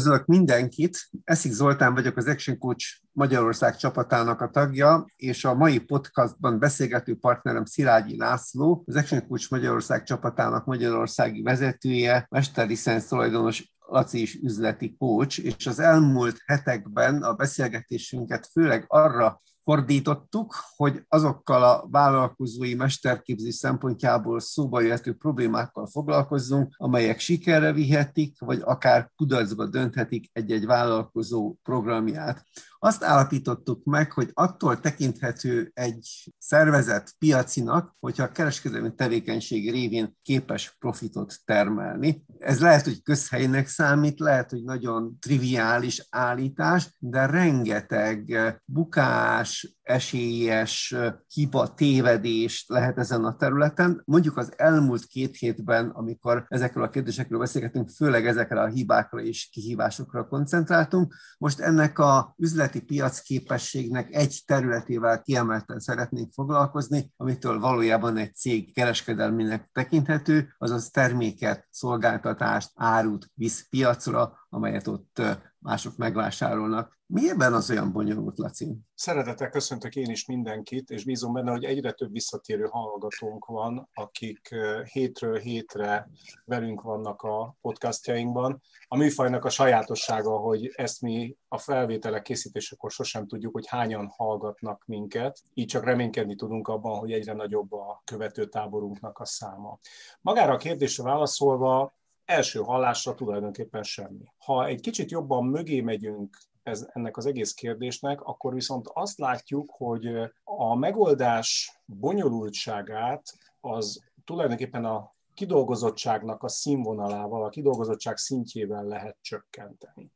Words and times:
Üdvözlök 0.00 0.26
mindenkit! 0.26 1.08
Eszik 1.24 1.52
Zoltán 1.52 1.94
vagyok, 1.94 2.16
az 2.16 2.26
Action 2.26 2.58
Coach 2.58 2.84
Magyarország 3.12 3.76
csapatának 3.76 4.40
a 4.40 4.50
tagja, 4.50 5.06
és 5.16 5.44
a 5.44 5.54
mai 5.54 5.78
podcastban 5.78 6.58
beszélgető 6.58 7.16
partnerem 7.16 7.64
Szilágyi 7.64 8.16
László, 8.16 8.84
az 8.86 8.96
Action 8.96 9.26
Coach 9.26 9.50
Magyarország 9.50 10.02
csapatának 10.02 10.64
magyarországi 10.64 11.42
vezetője, 11.42 12.26
mesterlicensz 12.30 13.06
tulajdonos 13.06 13.72
Laci 13.78 14.20
is 14.20 14.34
üzleti 14.34 14.96
coach, 14.98 15.44
és 15.44 15.66
az 15.66 15.78
elmúlt 15.78 16.36
hetekben 16.46 17.22
a 17.22 17.34
beszélgetésünket 17.34 18.48
főleg 18.52 18.84
arra 18.86 19.40
fordítottuk, 19.70 20.54
hogy 20.76 21.04
azokkal 21.08 21.62
a 21.62 21.86
vállalkozói 21.90 22.74
mesterképzés 22.74 23.54
szempontjából 23.54 24.40
szóba 24.40 24.80
jöhető 24.80 25.14
problémákkal 25.14 25.86
foglalkozzunk, 25.86 26.74
amelyek 26.76 27.18
sikerre 27.18 27.72
vihetik, 27.72 28.40
vagy 28.40 28.60
akár 28.64 29.10
kudarcba 29.16 29.66
dönthetik 29.66 30.30
egy-egy 30.32 30.66
vállalkozó 30.66 31.54
programját. 31.62 32.44
Azt 32.82 33.04
állapítottuk 33.04 33.84
meg, 33.84 34.12
hogy 34.12 34.30
attól 34.34 34.80
tekinthető 34.80 35.70
egy 35.74 36.32
szervezet 36.38 37.14
piacinak, 37.18 37.96
hogyha 37.98 38.22
a 38.22 38.32
kereskedelmi 38.32 38.94
tevékenység 38.94 39.70
révén 39.70 40.16
képes 40.22 40.76
profitot 40.78 41.34
termelni. 41.44 42.24
Ez 42.38 42.60
lehet, 42.60 42.84
hogy 42.84 43.02
közhelynek 43.02 43.68
számít, 43.68 44.18
lehet, 44.18 44.50
hogy 44.50 44.62
nagyon 44.62 45.18
triviális 45.18 46.06
állítás, 46.10 46.96
de 46.98 47.26
rengeteg 47.26 48.38
bukás, 48.64 49.79
esélyes 49.90 50.94
hiba, 51.28 51.74
tévedést 51.74 52.68
lehet 52.68 52.98
ezen 52.98 53.24
a 53.24 53.36
területen. 53.36 54.02
Mondjuk 54.04 54.36
az 54.36 54.52
elmúlt 54.56 55.04
két 55.04 55.36
hétben, 55.36 55.88
amikor 55.88 56.44
ezekről 56.48 56.84
a 56.84 56.88
kérdésekről 56.88 57.38
beszélgetünk, 57.38 57.88
főleg 57.88 58.26
ezekre 58.26 58.60
a 58.60 58.66
hibákra 58.66 59.20
és 59.20 59.48
kihívásokra 59.52 60.26
koncentráltunk. 60.26 61.14
Most 61.38 61.60
ennek 61.60 61.98
a 61.98 62.34
üzleti 62.36 62.82
piacképességnek 62.82 64.14
egy 64.14 64.42
területével 64.46 65.22
kiemelten 65.22 65.78
szeretnénk 65.78 66.32
foglalkozni, 66.32 67.12
amitől 67.16 67.60
valójában 67.60 68.16
egy 68.16 68.34
cég 68.34 68.74
kereskedelmének 68.74 69.68
tekinthető, 69.72 70.54
azaz 70.58 70.90
terméket, 70.90 71.66
szolgáltatást, 71.70 72.70
árut 72.74 73.30
visz 73.34 73.68
piacra, 73.70 74.46
amelyet 74.48 74.86
ott 74.86 75.22
mások 75.58 75.96
megvásárolnak. 75.96 76.99
Mi 77.12 77.30
ebben 77.30 77.54
az 77.54 77.70
olyan 77.70 77.92
bonyolult, 77.92 78.38
Laci? 78.38 78.76
Szeretettel 78.94 79.48
köszöntök 79.48 79.96
én 79.96 80.10
is 80.10 80.26
mindenkit, 80.26 80.90
és 80.90 81.04
bízom 81.04 81.32
benne, 81.32 81.50
hogy 81.50 81.64
egyre 81.64 81.92
több 81.92 82.12
visszatérő 82.12 82.66
hallgatónk 82.70 83.44
van, 83.44 83.88
akik 83.94 84.54
hétről 84.92 85.36
hétre 85.36 86.08
velünk 86.44 86.82
vannak 86.82 87.22
a 87.22 87.56
podcastjainkban. 87.60 88.62
A 88.88 88.96
műfajnak 88.96 89.44
a 89.44 89.50
sajátossága, 89.50 90.38
hogy 90.38 90.72
ezt 90.74 91.00
mi 91.00 91.36
a 91.48 91.58
felvételek 91.58 92.22
készítésekor 92.22 92.90
sosem 92.90 93.26
tudjuk, 93.26 93.52
hogy 93.52 93.66
hányan 93.66 94.12
hallgatnak 94.16 94.82
minket, 94.86 95.42
így 95.54 95.66
csak 95.66 95.84
reménykedni 95.84 96.34
tudunk 96.34 96.68
abban, 96.68 96.98
hogy 96.98 97.12
egyre 97.12 97.32
nagyobb 97.32 97.72
a 97.72 98.02
követőtáborunknak 98.04 99.18
a 99.18 99.24
száma. 99.24 99.78
Magára 100.20 100.52
a 100.52 100.56
kérdésre 100.56 101.02
válaszolva, 101.02 101.94
első 102.24 102.60
hallásra 102.60 103.14
tulajdonképpen 103.14 103.82
semmi. 103.82 104.24
Ha 104.38 104.66
egy 104.66 104.80
kicsit 104.80 105.10
jobban 105.10 105.44
mögé 105.44 105.80
megyünk 105.80 106.38
ez, 106.70 106.88
ennek 106.92 107.16
az 107.16 107.26
egész 107.26 107.52
kérdésnek, 107.52 108.20
akkor 108.20 108.54
viszont 108.54 108.90
azt 108.92 109.18
látjuk, 109.18 109.70
hogy 109.70 110.06
a 110.44 110.74
megoldás 110.74 111.80
bonyolultságát 111.84 113.22
az 113.60 114.04
tulajdonképpen 114.24 114.84
a 114.84 115.14
kidolgozottságnak 115.34 116.42
a 116.42 116.48
színvonalával, 116.48 117.44
a 117.44 117.48
kidolgozottság 117.48 118.16
szintjével 118.16 118.84
lehet 118.84 119.16
csökkenteni. 119.20 120.12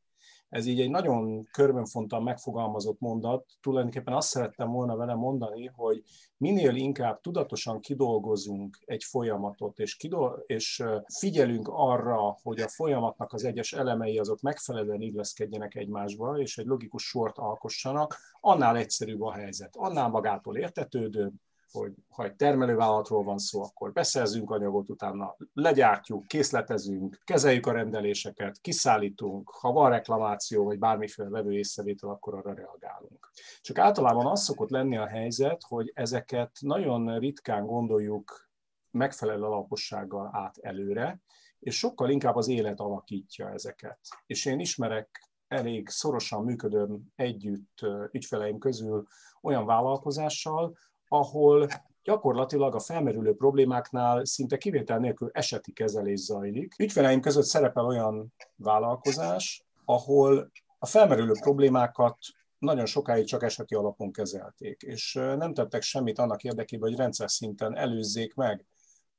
Ez 0.55 0.67
így 0.67 0.81
egy 0.81 0.91
nagyon 0.91 1.49
körbenfontan 1.53 2.23
megfogalmazott 2.23 3.01
mondat. 3.01 3.47
Tulajdonképpen 3.61 4.15
azt 4.15 4.29
szerettem 4.29 4.71
volna 4.71 4.97
vele 4.97 5.15
mondani, 5.15 5.67
hogy 5.67 6.03
minél 6.37 6.75
inkább 6.75 7.21
tudatosan 7.21 7.81
kidolgozunk 7.81 8.79
egy 8.85 9.05
folyamatot, 9.05 9.79
és, 9.79 9.97
kidol- 9.97 10.43
és 10.47 10.85
figyelünk 11.19 11.69
arra, 11.69 12.39
hogy 12.43 12.61
a 12.61 12.69
folyamatnak 12.69 13.33
az 13.33 13.45
egyes 13.45 13.73
elemei 13.73 14.19
azok 14.19 14.41
megfelelően 14.41 15.01
illeszkedjenek 15.01 15.75
egymásba, 15.75 16.39
és 16.39 16.59
egy 16.59 16.67
logikus 16.67 17.03
sort 17.03 17.39
alkossanak, 17.39 18.17
annál 18.41 18.77
egyszerűbb 18.77 19.23
a 19.23 19.33
helyzet, 19.33 19.77
annál 19.77 20.09
magától 20.09 20.57
értetődőbb, 20.57 21.33
hogy 21.75 21.93
ha 22.09 22.25
egy 22.25 22.35
termelővállalatról 22.35 23.25
van 23.25 23.39
szó, 23.39 23.63
akkor 23.63 23.93
beszerzünk 23.93 24.51
anyagot, 24.51 24.91
utána 24.91 25.37
legyártjuk, 25.53 26.27
készletezünk, 26.27 27.19
kezeljük 27.25 27.67
a 27.67 27.73
rendeléseket, 27.73 28.61
kiszállítunk, 28.61 29.51
ha 29.51 29.73
van 29.73 29.91
reklamáció, 29.91 30.65
vagy 30.65 30.79
bármiféle 30.79 31.29
vevő 31.29 31.53
észrevétel, 31.53 32.09
akkor 32.09 32.35
arra 32.35 32.55
reagálunk. 32.55 33.31
Csak 33.61 33.79
általában 33.79 34.27
az 34.27 34.43
szokott 34.43 34.71
lenni 34.71 34.97
a 34.97 35.07
helyzet, 35.07 35.63
hogy 35.69 35.91
ezeket 35.95 36.51
nagyon 36.61 37.19
ritkán 37.19 37.67
gondoljuk 37.67 38.49
megfelelő 38.91 39.43
alapossággal 39.43 40.31
át 40.33 40.59
előre, 40.59 41.21
és 41.59 41.79
sokkal 41.79 42.11
inkább 42.11 42.37
az 42.37 42.49
élet 42.49 42.81
alakítja 42.81 43.51
ezeket. 43.51 43.99
És 44.27 44.45
én 44.45 44.61
ismerek 44.61 45.29
elég 45.49 45.89
szorosan 45.89 46.45
működöm 46.45 47.03
együtt 47.15 47.87
ügyfeleim 48.11 48.59
közül 48.59 49.07
olyan 49.41 49.67
vállalkozással, 49.67 50.77
ahol 51.15 51.69
gyakorlatilag 52.03 52.75
a 52.75 52.81
felmerülő 52.81 53.35
problémáknál 53.35 54.25
szinte 54.25 54.57
kivétel 54.57 54.99
nélkül 54.99 55.31
eseti 55.33 55.73
kezelés 55.73 56.21
zajlik. 56.21 56.75
Ügyfeleim 56.79 57.21
között 57.21 57.45
szerepel 57.45 57.85
olyan 57.85 58.35
vállalkozás, 58.57 59.65
ahol 59.85 60.51
a 60.79 60.87
felmerülő 60.87 61.33
problémákat 61.41 62.19
nagyon 62.59 62.87
sokáig 62.87 63.27
csak 63.27 63.43
eseti 63.43 63.75
alapon 63.75 64.13
kezelték, 64.13 64.83
és 64.83 65.13
nem 65.13 65.55
tettek 65.55 65.83
semmit 65.83 66.19
annak 66.19 66.43
érdekében, 66.43 66.89
hogy 66.89 66.99
rendszer 66.99 67.31
szinten 67.31 67.77
előzzék 67.77 68.35
meg 68.35 68.67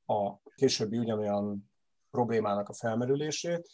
a 0.06 0.32
későbbi 0.54 0.98
ugyanolyan 0.98 1.70
problémának 2.10 2.68
a 2.68 2.74
felmerülését, 2.74 3.68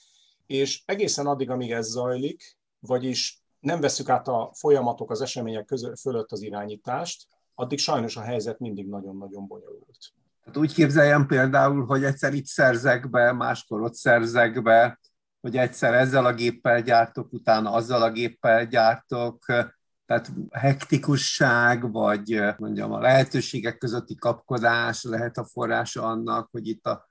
és 0.46 0.82
egészen 0.84 1.26
addig, 1.26 1.50
amíg 1.50 1.72
ez 1.72 1.86
zajlik, 1.86 2.58
vagyis 2.80 3.42
nem 3.60 3.80
veszük 3.80 4.08
át 4.08 4.28
a 4.28 4.50
folyamatok, 4.54 5.10
az 5.10 5.20
események 5.20 5.64
között, 5.64 5.98
fölött 5.98 6.32
az 6.32 6.42
irányítást, 6.42 7.26
addig 7.54 7.78
sajnos 7.78 8.16
a 8.16 8.20
helyzet 8.20 8.58
mindig 8.58 8.88
nagyon-nagyon 8.88 9.46
bonyolult. 9.46 9.98
Hát 10.44 10.56
úgy 10.56 10.74
képzeljem 10.74 11.26
például, 11.26 11.86
hogy 11.86 12.04
egyszer 12.04 12.34
itt 12.34 12.46
szerzek 12.46 13.10
be, 13.10 13.32
máskor 13.32 13.82
ott 13.82 13.94
szerzek 13.94 14.62
be, 14.62 15.00
hogy 15.40 15.56
egyszer 15.56 15.94
ezzel 15.94 16.26
a 16.26 16.34
géppel 16.34 16.82
gyártok, 16.82 17.32
utána 17.32 17.72
azzal 17.72 18.02
a 18.02 18.10
géppel 18.10 18.66
gyártok, 18.66 19.44
tehát 20.06 20.32
hektikusság, 20.50 21.92
vagy 21.92 22.40
mondjam, 22.58 22.92
a 22.92 23.00
lehetőségek 23.00 23.78
közötti 23.78 24.14
kapkodás 24.14 25.02
lehet 25.02 25.36
a 25.36 25.44
forrása 25.44 26.02
annak, 26.02 26.48
hogy 26.50 26.68
itt 26.68 26.86
a 26.86 27.10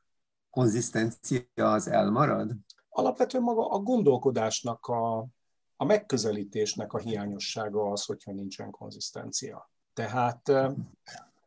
konzisztencia 0.50 1.44
az 1.56 1.88
elmarad? 1.88 2.52
Alapvetően 2.90 3.44
maga 3.44 3.70
a 3.70 3.80
gondolkodásnak, 3.80 4.86
a, 4.86 5.28
a 5.76 5.86
megközelítésnek 5.86 6.94
a 6.94 6.98
hiányossága 6.98 7.92
az, 7.92 8.06
hogyha 8.06 8.32
nincsen 8.32 8.72
konzisztencia. 8.72 9.70
Tehát 9.94 10.52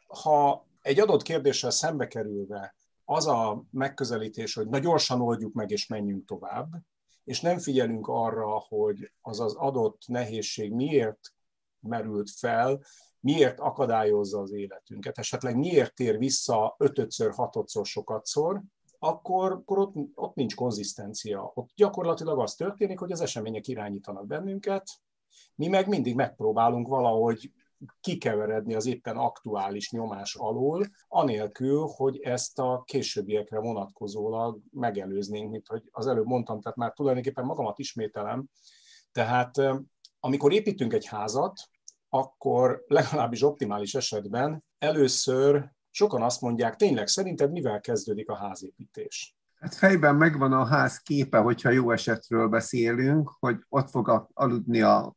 ha 0.06 0.66
egy 0.81 1.00
adott 1.00 1.22
kérdéssel 1.22 1.71
szembe 1.71 2.06
kerülve 2.06 2.75
az 3.05 3.27
a 3.27 3.65
megközelítés, 3.71 4.55
hogy 4.55 4.69
na 4.69 4.78
gyorsan 4.78 5.21
oldjuk 5.21 5.53
meg 5.53 5.71
és 5.71 5.87
menjünk 5.87 6.27
tovább, 6.27 6.72
és 7.25 7.41
nem 7.41 7.59
figyelünk 7.59 8.06
arra, 8.09 8.65
hogy 8.69 9.12
az 9.21 9.41
az 9.41 9.54
adott 9.54 10.03
nehézség 10.06 10.72
miért 10.72 11.21
merült 11.80 12.30
fel, 12.30 12.80
miért 13.21 13.60
akadályozza 13.60 14.41
az 14.41 14.53
életünket, 14.53 15.18
esetleg 15.18 15.57
miért 15.57 15.95
tér 15.95 16.18
vissza 16.18 16.74
ötötször, 16.78 17.33
hatodszor, 17.33 17.86
sokatszor, 17.86 18.63
akkor, 18.98 19.53
akkor 19.53 19.78
ott, 19.78 19.95
ott 20.15 20.34
nincs 20.34 20.54
konzisztencia. 20.54 21.51
Ott 21.54 21.71
gyakorlatilag 21.74 22.39
az 22.39 22.54
történik, 22.54 22.98
hogy 22.98 23.13
az 23.13 23.21
események 23.21 23.68
irányítanak 23.68 24.27
bennünket, 24.27 24.91
mi 25.54 25.68
meg 25.68 25.89
mindig 25.89 26.15
megpróbálunk 26.15 26.89
valahogy 26.89 27.53
kikeveredni 28.01 28.75
az 28.75 28.86
éppen 28.86 29.16
aktuális 29.16 29.91
nyomás 29.91 30.34
alól, 30.34 30.86
anélkül, 31.09 31.86
hogy 31.97 32.19
ezt 32.19 32.59
a 32.59 32.83
későbbiekre 32.86 33.59
vonatkozólag 33.59 34.60
megelőznénk, 34.71 35.51
mint 35.51 35.66
hogy 35.66 35.83
az 35.91 36.07
előbb 36.07 36.27
mondtam, 36.27 36.60
tehát 36.60 36.78
már 36.78 36.92
tulajdonképpen 36.92 37.45
magamat 37.45 37.78
ismételem. 37.78 38.45
Tehát 39.13 39.60
amikor 40.21 40.53
építünk 40.53 40.92
egy 40.92 41.07
házat, 41.07 41.60
akkor 42.09 42.84
legalábbis 42.86 43.42
optimális 43.42 43.95
esetben 43.95 44.65
először 44.78 45.72
sokan 45.91 46.22
azt 46.22 46.41
mondják, 46.41 46.77
tényleg 46.77 47.07
szerinted 47.07 47.51
mivel 47.51 47.80
kezdődik 47.80 48.28
a 48.28 48.37
házépítés? 48.37 49.37
Hát 49.54 49.75
fejben 49.75 50.15
megvan 50.15 50.53
a 50.53 50.65
ház 50.65 50.98
képe, 50.98 51.39
hogyha 51.39 51.71
jó 51.71 51.91
esetről 51.91 52.48
beszélünk, 52.48 53.30
hogy 53.39 53.57
ott 53.69 53.91
fog 53.91 54.28
aludni 54.33 54.80
a 54.80 55.15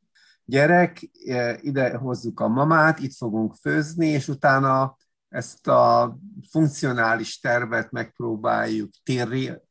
gyerek, 0.48 1.10
e, 1.26 1.58
ide 1.62 1.98
hozzuk 1.98 2.40
a 2.40 2.48
mamát, 2.48 3.00
itt 3.00 3.16
fogunk 3.16 3.56
főzni, 3.62 4.08
és 4.08 4.28
utána 4.28 4.98
ezt 5.30 5.68
a 5.68 6.18
funkcionális 6.50 7.40
tervet 7.40 7.92
megpróbáljuk 7.92 8.90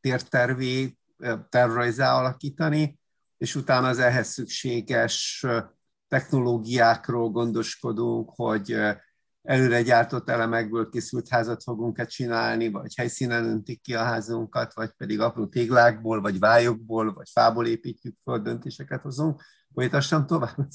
tértervé, 0.00 0.96
e, 1.18 1.46
tervrajzá 1.48 2.14
alakítani, 2.14 2.98
és 3.38 3.54
utána 3.54 3.88
az 3.88 3.98
ehhez 3.98 4.28
szükséges 4.28 5.46
technológiákról 6.08 7.30
gondoskodunk, 7.30 8.30
hogy 8.34 8.76
előre 9.46 9.82
gyártott 9.82 10.30
elemekből 10.30 10.88
készült 10.88 11.28
házat 11.28 11.62
fogunk-e 11.62 12.04
csinálni, 12.04 12.68
vagy 12.68 12.94
helyszínen 12.96 13.44
öntik 13.44 13.80
ki 13.80 13.94
a 13.94 14.02
házunkat, 14.02 14.74
vagy 14.74 14.90
pedig 14.90 15.20
apró 15.20 15.46
téglákból, 15.46 16.20
vagy 16.20 16.38
vályokból, 16.38 17.12
vagy 17.12 17.28
fából 17.30 17.66
építjük 17.66 18.16
föl, 18.22 18.38
döntéseket 18.38 19.02
hozunk. 19.02 19.42
Folytassam 19.74 20.26
tovább? 20.26 20.68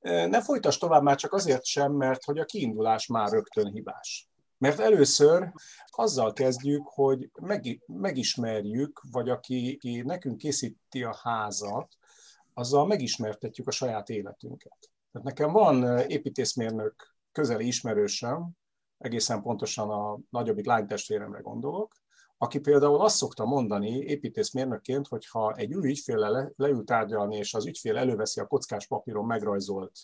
Ne 0.00 0.42
folytass 0.42 0.78
tovább 0.78 1.02
már 1.02 1.16
csak 1.16 1.32
azért 1.32 1.64
sem, 1.64 1.92
mert 1.92 2.24
hogy 2.24 2.38
a 2.38 2.44
kiindulás 2.44 3.06
már 3.06 3.30
rögtön 3.30 3.72
hibás. 3.72 4.28
Mert 4.58 4.80
először 4.80 5.52
azzal 5.86 6.32
kezdjük, 6.32 6.86
hogy 6.86 7.30
megismerjük, 7.86 9.02
vagy 9.10 9.28
aki, 9.28 9.74
aki 9.76 10.02
nekünk 10.02 10.36
készíti 10.36 11.02
a 11.02 11.18
házat, 11.22 11.88
azzal 12.54 12.86
megismertetjük 12.86 13.68
a 13.68 13.70
saját 13.70 14.08
életünket. 14.08 14.78
Tehát 15.12 15.26
nekem 15.26 15.52
van 15.52 15.98
építészmérnök 15.98 17.15
közeli 17.36 17.66
ismerősöm, 17.66 18.50
egészen 18.98 19.42
pontosan 19.42 19.90
a 19.90 20.18
nagyobbik 20.30 20.66
lánytestvéremre 20.66 21.40
gondolok, 21.40 21.94
aki 22.38 22.58
például 22.58 23.00
azt 23.00 23.16
szokta 23.16 23.44
mondani 23.44 23.98
építészmérnökként, 23.98 25.06
hogy 25.06 25.26
ha 25.26 25.54
egy 25.54 25.74
új 25.74 25.88
ügyféllel 25.88 26.30
le, 26.30 26.50
leül 26.56 26.84
tárgyalni, 26.84 27.36
és 27.36 27.54
az 27.54 27.66
ügyfél 27.66 27.96
előveszi 27.96 28.40
a 28.40 28.46
kockás 28.46 28.86
papíron 28.86 29.26
megrajzolt 29.26 29.98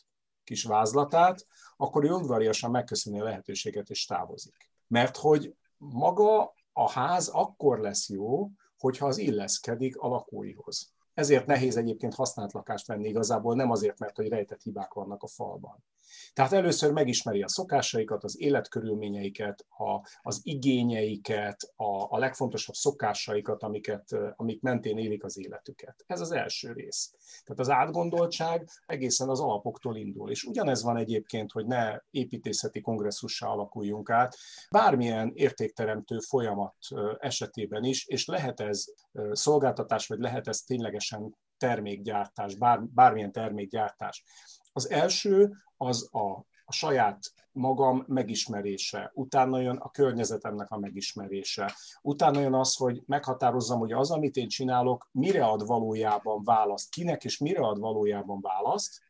kis 0.45 0.65
vázlatát, 0.65 1.47
akkor 1.77 2.05
ő 2.05 2.11
udvariasan 2.11 2.71
megköszöni 2.71 3.21
a 3.21 3.25
lehetőséget 3.25 3.91
és 3.91 4.05
távozik. 4.05 4.71
Mert 4.87 5.17
hogy 5.17 5.55
maga 5.77 6.55
a 6.73 6.91
ház 6.91 7.29
akkor 7.29 7.79
lesz 7.79 8.09
jó, 8.09 8.51
hogyha 8.79 9.07
az 9.07 9.19
illeszkedik 9.19 9.97
a 9.97 10.09
lakóihoz. 10.09 10.93
Ezért 11.15 11.47
nehéz 11.47 11.77
egyébként 11.77 12.15
használt 12.15 12.53
lakást 12.53 12.87
venni 12.87 13.09
igazából, 13.09 13.55
nem 13.55 13.71
azért, 13.71 13.99
mert 13.99 14.17
hogy 14.17 14.29
rejtett 14.29 14.63
hibák 14.63 14.93
vannak 14.93 15.23
a 15.23 15.27
falban. 15.27 15.85
Tehát 16.33 16.53
először 16.53 16.93
megismeri 16.93 17.43
a 17.43 17.49
szokásaikat, 17.49 18.25
az 18.25 18.41
életkörülményeiket, 18.41 19.67
a, 19.69 20.09
az 20.23 20.41
igényeiket, 20.43 21.73
a, 21.77 22.17
a 22.17 22.19
legfontosabb 22.19 22.75
szokásaikat, 22.75 23.63
amiket, 23.63 24.17
amik 24.37 24.61
mentén 24.61 24.99
élik 24.99 25.25
az 25.25 25.39
életüket. 25.39 26.05
Ez 26.07 26.21
az 26.21 26.33
első 26.33 26.73
rész. 26.73 27.15
Tehát 27.45 27.61
az 27.61 27.71
átgondoltság 27.71 28.69
egészen 28.87 29.29
az 29.29 29.41
alapoktól 29.41 29.97
indul. 29.97 30.31
És 30.31 30.45
ugyanez 30.45 30.83
van 30.83 30.97
egyébként, 30.97 31.53
hogy 31.53 31.67
ne 31.67 31.99
építészeti 32.11 32.81
kongresszussá 32.81 33.47
alakuljunk 33.47 34.11
át, 34.11 34.37
bármilyen 34.71 35.33
értékteremtő 35.35 36.19
folyamat 36.19 36.75
esetében 37.19 37.85
is, 37.85 38.07
és 38.07 38.27
lehet 38.27 38.61
ez 38.61 38.85
szolgáltatás, 39.33 40.07
vagy 40.07 40.19
lehet 40.19 40.49
ez 40.49 40.61
ténylegesen 40.61 41.37
termékgyártás, 41.57 42.55
bár, 42.55 42.83
bármilyen 42.83 43.33
termékgyártás. 43.33 44.25
Az 44.73 44.91
első 44.91 45.53
az 45.77 46.09
a, 46.13 46.47
a 46.65 46.73
saját 46.73 47.19
magam 47.53 48.05
megismerése, 48.07 49.11
utána 49.15 49.61
jön 49.61 49.77
a 49.77 49.91
környezetemnek 49.91 50.71
a 50.71 50.79
megismerése, 50.79 51.75
utána 52.03 52.41
jön 52.41 52.55
az, 52.55 52.77
hogy 52.77 53.03
meghatározzam, 53.07 53.79
hogy 53.79 53.93
az, 53.93 54.11
amit 54.11 54.37
én 54.37 54.49
csinálok, 54.49 55.09
mire 55.13 55.45
ad 55.45 55.67
valójában 55.67 56.43
választ, 56.45 56.91
kinek 56.91 57.25
és 57.25 57.39
mire 57.39 57.61
ad 57.61 57.79
valójában 57.79 58.41
választ, 58.41 59.01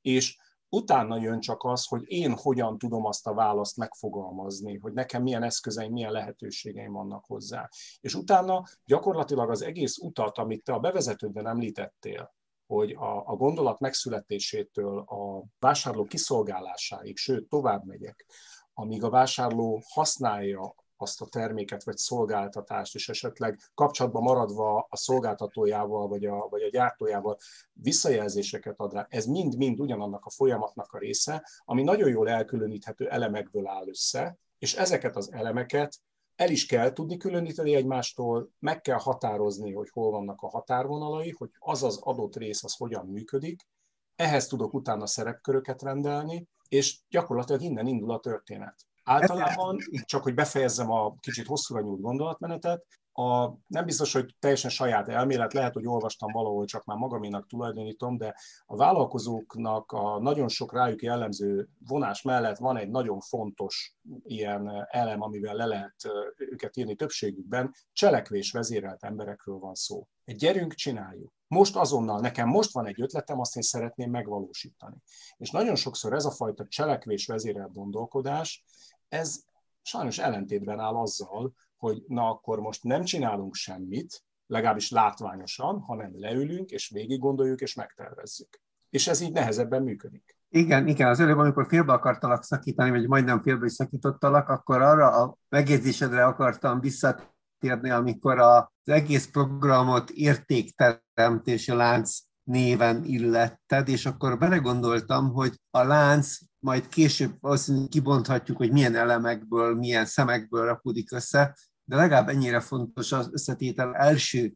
és 0.00 0.36
utána 0.68 1.16
jön 1.16 1.40
csak 1.40 1.64
az, 1.64 1.86
hogy 1.86 2.02
én 2.06 2.36
hogyan 2.36 2.78
tudom 2.78 3.04
azt 3.04 3.26
a 3.26 3.34
választ 3.34 3.76
megfogalmazni, 3.76 4.78
hogy 4.78 4.92
nekem 4.92 5.22
milyen 5.22 5.42
eszközeim, 5.42 5.92
milyen 5.92 6.12
lehetőségeim 6.12 6.92
vannak 6.92 7.24
hozzá. 7.24 7.68
És 8.00 8.14
utána 8.14 8.64
gyakorlatilag 8.84 9.50
az 9.50 9.62
egész 9.62 9.98
utat, 9.98 10.38
amit 10.38 10.64
te 10.64 10.72
a 10.72 10.78
bevezetődben 10.78 11.46
említettél, 11.46 12.34
hogy 12.66 12.92
a, 12.92 13.28
a 13.28 13.36
gondolat 13.36 13.80
megszületésétől 13.80 14.98
a 14.98 15.44
vásárló 15.58 16.04
kiszolgálásáig, 16.04 17.16
sőt, 17.16 17.48
tovább 17.48 17.84
megyek, 17.84 18.26
amíg 18.74 19.02
a 19.02 19.10
vásárló 19.10 19.82
használja 19.88 20.74
azt 20.96 21.20
a 21.20 21.26
terméket 21.26 21.84
vagy 21.84 21.96
szolgáltatást, 21.96 22.94
és 22.94 23.08
esetleg 23.08 23.60
kapcsolatban 23.74 24.22
maradva 24.22 24.86
a 24.90 24.96
szolgáltatójával 24.96 26.08
vagy 26.08 26.24
a, 26.24 26.48
vagy 26.48 26.62
a 26.62 26.68
gyártójával 26.68 27.36
visszajelzéseket 27.72 28.78
ad 28.78 28.92
rá, 28.92 29.06
ez 29.10 29.26
mind-mind 29.26 29.80
ugyanannak 29.80 30.24
a 30.24 30.30
folyamatnak 30.30 30.92
a 30.92 30.98
része, 30.98 31.48
ami 31.64 31.82
nagyon 31.82 32.08
jól 32.08 32.28
elkülöníthető 32.28 33.10
elemekből 33.10 33.66
áll 33.66 33.88
össze, 33.88 34.38
és 34.58 34.74
ezeket 34.74 35.16
az 35.16 35.32
elemeket 35.32 36.00
el 36.36 36.50
is 36.50 36.66
kell 36.66 36.92
tudni 36.92 37.16
különíteni 37.16 37.74
egymástól, 37.74 38.50
meg 38.58 38.80
kell 38.80 38.98
határozni, 38.98 39.72
hogy 39.72 39.88
hol 39.90 40.10
vannak 40.10 40.42
a 40.42 40.48
határvonalai, 40.48 41.30
hogy 41.30 41.50
az 41.58 41.82
az 41.82 41.96
adott 41.96 42.36
rész 42.36 42.64
az 42.64 42.74
hogyan 42.74 43.06
működik, 43.06 43.68
ehhez 44.16 44.46
tudok 44.46 44.74
utána 44.74 45.06
szerepköröket 45.06 45.82
rendelni, 45.82 46.48
és 46.68 46.98
gyakorlatilag 47.08 47.62
innen 47.62 47.86
indul 47.86 48.10
a 48.10 48.20
történet. 48.20 48.74
Általában, 49.04 49.78
csak 50.04 50.22
hogy 50.22 50.34
befejezzem 50.34 50.90
a 50.90 51.14
kicsit 51.20 51.46
hosszúra 51.46 51.80
nyúlt 51.80 52.00
gondolatmenetet, 52.00 52.86
a, 53.18 53.58
nem 53.66 53.84
biztos, 53.84 54.12
hogy 54.12 54.34
teljesen 54.38 54.70
saját 54.70 55.08
elmélet, 55.08 55.52
lehet, 55.52 55.72
hogy 55.72 55.86
olvastam 55.86 56.32
valahol, 56.32 56.64
csak 56.64 56.84
már 56.84 56.96
magaménak 56.96 57.46
tulajdonítom, 57.46 58.16
de 58.16 58.34
a 58.66 58.76
vállalkozóknak 58.76 59.92
a 59.92 60.18
nagyon 60.20 60.48
sok 60.48 60.72
rájuk 60.72 61.02
jellemző 61.02 61.68
vonás 61.86 62.22
mellett 62.22 62.56
van 62.58 62.76
egy 62.76 62.88
nagyon 62.88 63.20
fontos 63.20 63.96
ilyen 64.22 64.86
elem, 64.90 65.22
amivel 65.22 65.54
le 65.54 65.66
lehet 65.66 65.94
őket 66.36 66.76
írni 66.76 66.94
többségükben, 66.94 67.74
cselekvés 67.92 68.52
vezérelt 68.52 69.04
emberekről 69.04 69.58
van 69.58 69.74
szó. 69.74 70.06
Egy 70.24 70.36
gyerünk, 70.36 70.74
csináljuk. 70.74 71.32
Most 71.48 71.76
azonnal, 71.76 72.20
nekem 72.20 72.48
most 72.48 72.72
van 72.72 72.86
egy 72.86 73.00
ötletem, 73.00 73.40
azt 73.40 73.56
én 73.56 73.62
szeretném 73.62 74.10
megvalósítani. 74.10 74.96
És 75.36 75.50
nagyon 75.50 75.74
sokszor 75.74 76.12
ez 76.12 76.24
a 76.24 76.30
fajta 76.30 76.66
cselekvés 76.68 77.26
vezérelt 77.26 77.72
gondolkodás, 77.72 78.64
ez 79.08 79.44
sajnos 79.82 80.18
ellentétben 80.18 80.80
áll 80.80 80.94
azzal, 80.94 81.52
hogy 81.76 82.02
na 82.08 82.28
akkor 82.28 82.60
most 82.60 82.82
nem 82.82 83.04
csinálunk 83.04 83.54
semmit, 83.54 84.24
legalábbis 84.46 84.90
látványosan, 84.90 85.80
hanem 85.80 86.20
leülünk, 86.20 86.70
és 86.70 86.88
végig 86.88 87.18
gondoljuk, 87.18 87.60
és 87.60 87.74
megtervezzük. 87.74 88.60
És 88.90 89.06
ez 89.06 89.20
így 89.20 89.32
nehezebben 89.32 89.82
működik. 89.82 90.36
Igen, 90.48 90.86
igen, 90.88 91.08
az 91.08 91.20
előbb, 91.20 91.38
amikor 91.38 91.66
félbe 91.66 91.92
akartalak 91.92 92.42
szakítani, 92.42 92.90
vagy 92.90 93.08
majdnem 93.08 93.42
félbe 93.42 93.66
is 93.66 93.72
szakítottalak, 93.72 94.48
akkor 94.48 94.82
arra 94.82 95.22
a 95.22 95.36
megjegyzésedre 95.48 96.24
akartam 96.24 96.80
visszatérni, 96.80 97.90
amikor 97.90 98.38
az 98.38 98.64
egész 98.84 99.26
programot 99.26 100.10
értékteremtési 100.10 101.72
lánc 101.72 102.18
néven 102.46 103.04
illetted, 103.04 103.88
és 103.88 104.06
akkor 104.06 104.38
belegondoltam, 104.38 105.32
hogy 105.32 105.60
a 105.70 105.82
lánc 105.82 106.36
majd 106.58 106.88
később 106.88 107.36
azt 107.40 107.72
kibonthatjuk, 107.88 108.56
hogy 108.56 108.72
milyen 108.72 108.94
elemekből, 108.94 109.74
milyen 109.74 110.06
szemekből 110.06 110.64
rakódik 110.64 111.12
össze, 111.12 111.56
de 111.84 111.96
legalább 111.96 112.28
ennyire 112.28 112.60
fontos 112.60 113.12
az 113.12 113.28
összetétel 113.32 113.94
első 113.94 114.52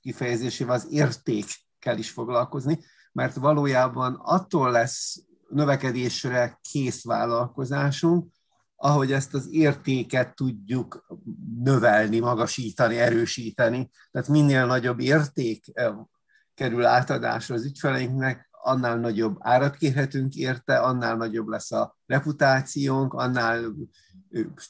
kifejezésével 0.00 0.74
az 0.74 0.86
értékkel 0.90 1.98
is 1.98 2.10
foglalkozni, 2.10 2.78
mert 3.12 3.34
valójában 3.34 4.14
attól 4.22 4.70
lesz 4.70 5.22
növekedésre 5.48 6.58
kész 6.70 7.04
vállalkozásunk, 7.04 8.32
ahogy 8.76 9.12
ezt 9.12 9.34
az 9.34 9.48
értéket 9.50 10.34
tudjuk 10.34 11.06
növelni, 11.62 12.18
magasítani, 12.18 12.96
erősíteni. 12.96 13.90
Tehát 14.10 14.28
minél 14.28 14.66
nagyobb 14.66 15.00
érték 15.00 15.64
kerül 16.62 16.84
átadásra 16.84 17.54
az 17.54 17.64
ügyfeleinknek, 17.64 18.48
annál 18.50 18.98
nagyobb 18.98 19.36
árat 19.38 19.76
kérhetünk 19.76 20.34
érte, 20.34 20.78
annál 20.78 21.16
nagyobb 21.16 21.46
lesz 21.46 21.72
a 21.72 21.96
reputációnk, 22.06 23.14
annál 23.14 23.74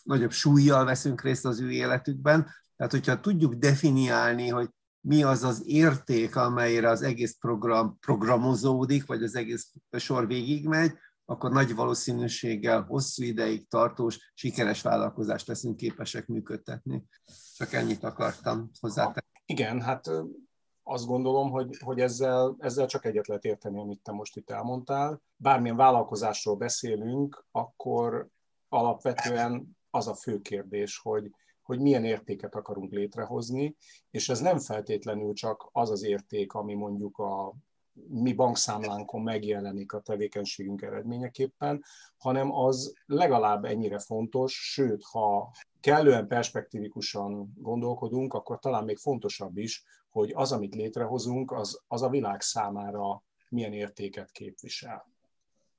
nagyobb 0.02 0.30
súlyjal 0.30 0.84
veszünk 0.84 1.22
részt 1.22 1.44
az 1.44 1.60
ő 1.60 1.70
életükben. 1.70 2.46
Tehát, 2.76 2.92
hogyha 2.92 3.20
tudjuk 3.20 3.54
definiálni, 3.54 4.48
hogy 4.48 4.68
mi 5.00 5.22
az 5.22 5.42
az 5.42 5.62
érték, 5.66 6.36
amelyre 6.36 6.88
az 6.88 7.02
egész 7.02 7.36
program 7.40 7.98
programozódik, 7.98 9.06
vagy 9.06 9.22
az 9.22 9.34
egész 9.34 9.72
sor 9.90 10.26
végigmegy, 10.26 10.92
akkor 11.24 11.50
nagy 11.50 11.74
valószínűséggel 11.74 12.82
hosszú 12.82 13.22
ideig 13.22 13.68
tartós, 13.68 14.32
sikeres 14.34 14.82
vállalkozást 14.82 15.46
leszünk 15.46 15.76
képesek 15.76 16.26
működtetni. 16.26 17.04
Csak 17.56 17.72
ennyit 17.72 18.04
akartam 18.04 18.70
hozzátenni. 18.80 19.26
Igen, 19.44 19.80
hát 19.80 20.10
azt 20.82 21.06
gondolom, 21.06 21.50
hogy, 21.50 21.76
hogy 21.84 22.00
ezzel, 22.00 22.56
ezzel 22.58 22.86
csak 22.86 23.04
egyet 23.04 23.26
lehet 23.26 23.44
érteni, 23.44 23.78
amit 23.78 24.02
te 24.02 24.12
most 24.12 24.36
itt 24.36 24.50
elmondtál. 24.50 25.22
Bármilyen 25.36 25.76
vállalkozásról 25.76 26.56
beszélünk, 26.56 27.44
akkor 27.50 28.28
alapvetően 28.68 29.76
az 29.90 30.08
a 30.08 30.14
fő 30.14 30.40
kérdés, 30.40 30.98
hogy, 30.98 31.30
hogy 31.62 31.80
milyen 31.80 32.04
értéket 32.04 32.54
akarunk 32.54 32.92
létrehozni, 32.92 33.76
és 34.10 34.28
ez 34.28 34.40
nem 34.40 34.58
feltétlenül 34.58 35.32
csak 35.32 35.68
az 35.72 35.90
az 35.90 36.02
érték, 36.02 36.52
ami 36.52 36.74
mondjuk 36.74 37.18
a 37.18 37.54
mi 38.08 38.32
bankszámlánkon 38.32 39.22
megjelenik 39.22 39.92
a 39.92 40.00
tevékenységünk 40.00 40.82
eredményeképpen, 40.82 41.84
hanem 42.16 42.52
az 42.52 42.94
legalább 43.06 43.64
ennyire 43.64 43.98
fontos, 43.98 44.52
sőt, 44.72 45.02
ha 45.04 45.50
kellően 45.80 46.26
perspektívikusan 46.26 47.52
gondolkodunk, 47.56 48.34
akkor 48.34 48.58
talán 48.58 48.84
még 48.84 48.96
fontosabb 48.96 49.56
is, 49.56 49.84
hogy 50.12 50.32
az, 50.34 50.52
amit 50.52 50.74
létrehozunk, 50.74 51.52
az, 51.52 51.80
az 51.86 52.02
a 52.02 52.08
világ 52.08 52.40
számára 52.40 53.22
milyen 53.48 53.72
értéket 53.72 54.30
képvisel. 54.30 55.10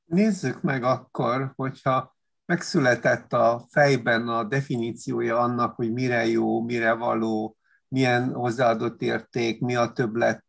Nézzük 0.05 0.61
meg 0.61 0.83
akkor, 0.83 1.53
hogyha 1.55 2.15
megszületett 2.45 3.33
a 3.33 3.65
fejben 3.69 4.27
a 4.27 4.43
definíciója 4.43 5.37
annak, 5.37 5.75
hogy 5.75 5.91
mire 5.91 6.25
jó, 6.25 6.61
mire 6.61 6.93
való, 6.93 7.57
milyen 7.87 8.33
hozzáadott 8.33 9.01
érték, 9.01 9.61
mi 9.61 9.75
a 9.75 9.91
többlet 9.91 10.43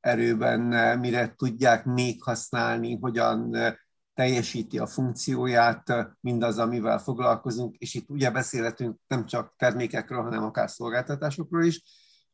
erőben, 0.00 0.98
mire 0.98 1.34
tudják 1.34 1.84
még 1.84 2.22
használni, 2.22 2.98
hogyan 3.00 3.56
teljesíti 4.14 4.78
a 4.78 4.86
funkcióját 4.86 5.92
mindaz, 6.20 6.58
amivel 6.58 6.98
foglalkozunk, 6.98 7.76
és 7.76 7.94
itt 7.94 8.08
ugye 8.08 8.30
beszélhetünk 8.30 8.98
nem 9.06 9.26
csak 9.26 9.54
termékekről, 9.56 10.22
hanem 10.22 10.44
akár 10.44 10.70
szolgáltatásokról 10.70 11.64
is. 11.64 11.82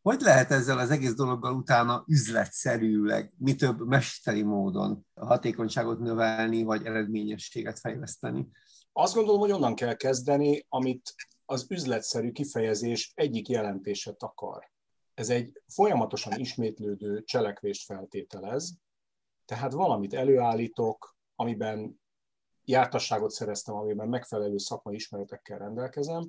Hogy 0.03 0.21
lehet 0.21 0.51
ezzel 0.51 0.79
az 0.79 0.91
egész 0.91 1.15
dologgal 1.15 1.55
utána 1.55 2.05
üzletszerűleg, 2.07 3.33
mi 3.37 3.55
több 3.55 3.87
mesteri 3.87 4.43
módon 4.43 5.07
a 5.15 5.27
hatékonyságot 5.27 5.99
növelni, 5.99 6.63
vagy 6.63 6.87
eredményességet 6.87 7.79
fejleszteni? 7.79 8.49
Azt 8.93 9.15
gondolom, 9.15 9.41
hogy 9.41 9.53
onnan 9.53 9.75
kell 9.75 9.95
kezdeni, 9.95 10.67
amit 10.69 11.15
az 11.45 11.67
üzletszerű 11.69 12.33
kifejezés 12.33 13.13
egyik 13.15 13.49
jelentése 13.49 14.13
takar. 14.13 14.71
Ez 15.15 15.29
egy 15.29 15.63
folyamatosan 15.67 16.39
ismétlődő 16.39 17.23
cselekvést 17.25 17.85
feltételez, 17.85 18.79
tehát 19.45 19.73
valamit 19.73 20.15
előállítok, 20.15 21.17
amiben 21.35 22.01
jártasságot 22.65 23.31
szereztem, 23.31 23.75
amiben 23.75 24.09
megfelelő 24.09 24.59
szakmai 24.59 24.95
ismeretekkel 24.95 25.59
rendelkezem, 25.59 26.29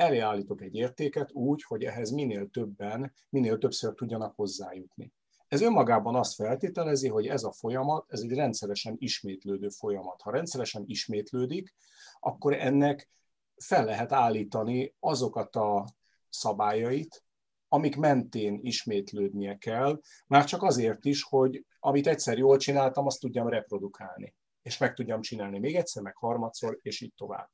előállítok 0.00 0.62
egy 0.62 0.74
értéket 0.74 1.32
úgy, 1.32 1.62
hogy 1.62 1.84
ehhez 1.84 2.10
minél 2.10 2.48
többen, 2.48 3.12
minél 3.28 3.58
többször 3.58 3.94
tudjanak 3.94 4.36
hozzájutni. 4.36 5.12
Ez 5.48 5.60
önmagában 5.60 6.14
azt 6.14 6.34
feltételezi, 6.34 7.08
hogy 7.08 7.26
ez 7.26 7.42
a 7.42 7.52
folyamat, 7.52 8.04
ez 8.08 8.20
egy 8.20 8.32
rendszeresen 8.32 8.96
ismétlődő 8.98 9.68
folyamat. 9.68 10.20
Ha 10.20 10.30
rendszeresen 10.30 10.82
ismétlődik, 10.86 11.74
akkor 12.20 12.54
ennek 12.54 13.08
fel 13.56 13.84
lehet 13.84 14.12
állítani 14.12 14.94
azokat 15.00 15.56
a 15.56 15.84
szabályait, 16.28 17.24
amik 17.68 17.96
mentén 17.96 18.58
ismétlődnie 18.62 19.58
kell, 19.58 20.00
már 20.26 20.44
csak 20.44 20.62
azért 20.62 21.04
is, 21.04 21.22
hogy 21.22 21.64
amit 21.80 22.06
egyszer 22.06 22.38
jól 22.38 22.56
csináltam, 22.56 23.06
azt 23.06 23.20
tudjam 23.20 23.48
reprodukálni, 23.48 24.34
és 24.62 24.78
meg 24.78 24.94
tudjam 24.94 25.20
csinálni 25.20 25.58
még 25.58 25.76
egyszer, 25.76 26.02
meg 26.02 26.16
harmadszor, 26.16 26.78
és 26.82 27.00
így 27.00 27.12
tovább. 27.16 27.50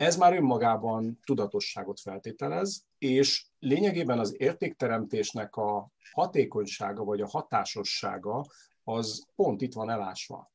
Ez 0.00 0.16
már 0.16 0.36
önmagában 0.36 1.20
tudatosságot 1.24 2.00
feltételez, 2.00 2.86
és 2.98 3.46
lényegében 3.58 4.18
az 4.18 4.34
értékteremtésnek 4.38 5.56
a 5.56 5.90
hatékonysága 6.12 7.04
vagy 7.04 7.20
a 7.20 7.28
hatásossága 7.28 8.46
az 8.84 9.26
pont 9.34 9.60
itt 9.60 9.72
van 9.72 9.90
elásva. 9.90 10.52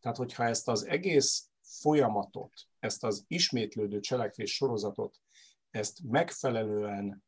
Tehát, 0.00 0.16
hogyha 0.16 0.44
ezt 0.44 0.68
az 0.68 0.86
egész 0.86 1.50
folyamatot, 1.60 2.52
ezt 2.78 3.04
az 3.04 3.24
ismétlődő 3.28 4.00
cselekvés 4.00 4.54
sorozatot, 4.54 5.20
ezt 5.70 5.98
megfelelően 6.02 7.24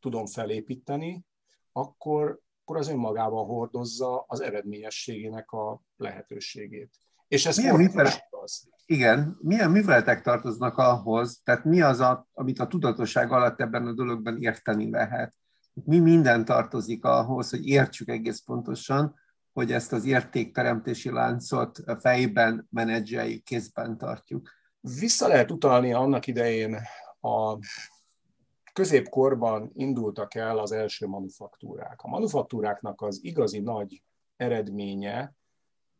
tudom 0.00 0.26
felépíteni, 0.26 1.24
akkor, 1.72 2.40
akkor 2.60 2.76
az 2.76 2.88
önmagában 2.88 3.44
hordozza 3.46 4.24
az 4.26 4.40
eredményességének 4.40 5.50
a 5.50 5.82
lehetőségét. 5.96 6.96
És 7.28 7.46
ez 7.46 7.56
milyen 7.56 7.76
művelet, 7.76 8.26
az. 8.30 8.68
Igen, 8.90 9.38
milyen 9.40 9.70
műveletek 9.70 10.22
tartoznak 10.22 10.76
ahhoz, 10.76 11.40
tehát 11.44 11.64
mi 11.64 11.80
az, 11.80 12.00
a, 12.00 12.28
amit 12.32 12.58
a 12.58 12.66
tudatosság 12.66 13.32
alatt 13.32 13.60
ebben 13.60 13.86
a 13.86 13.92
dologban 13.92 14.42
érteni 14.42 14.90
lehet? 14.90 15.34
Mi 15.84 15.98
minden 15.98 16.44
tartozik 16.44 17.04
ahhoz, 17.04 17.50
hogy 17.50 17.66
értsük 17.66 18.08
egész 18.08 18.40
pontosan, 18.40 19.14
hogy 19.52 19.72
ezt 19.72 19.92
az 19.92 20.04
értékteremtési 20.04 21.10
láncot 21.10 21.80
fejben 22.00 22.66
menedzseljük, 22.70 23.42
kézben 23.42 23.98
tartjuk. 23.98 24.50
Vissza 24.80 25.28
lehet 25.28 25.50
utalni 25.50 25.92
annak 25.92 26.26
idején 26.26 26.76
a 27.20 27.58
középkorban 28.72 29.70
indultak 29.74 30.34
el 30.34 30.58
az 30.58 30.72
első 30.72 31.06
manufaktúrák. 31.06 32.00
A 32.02 32.08
manufaktúráknak 32.08 33.00
az 33.02 33.18
igazi 33.22 33.58
nagy 33.58 34.02
eredménye, 34.36 35.34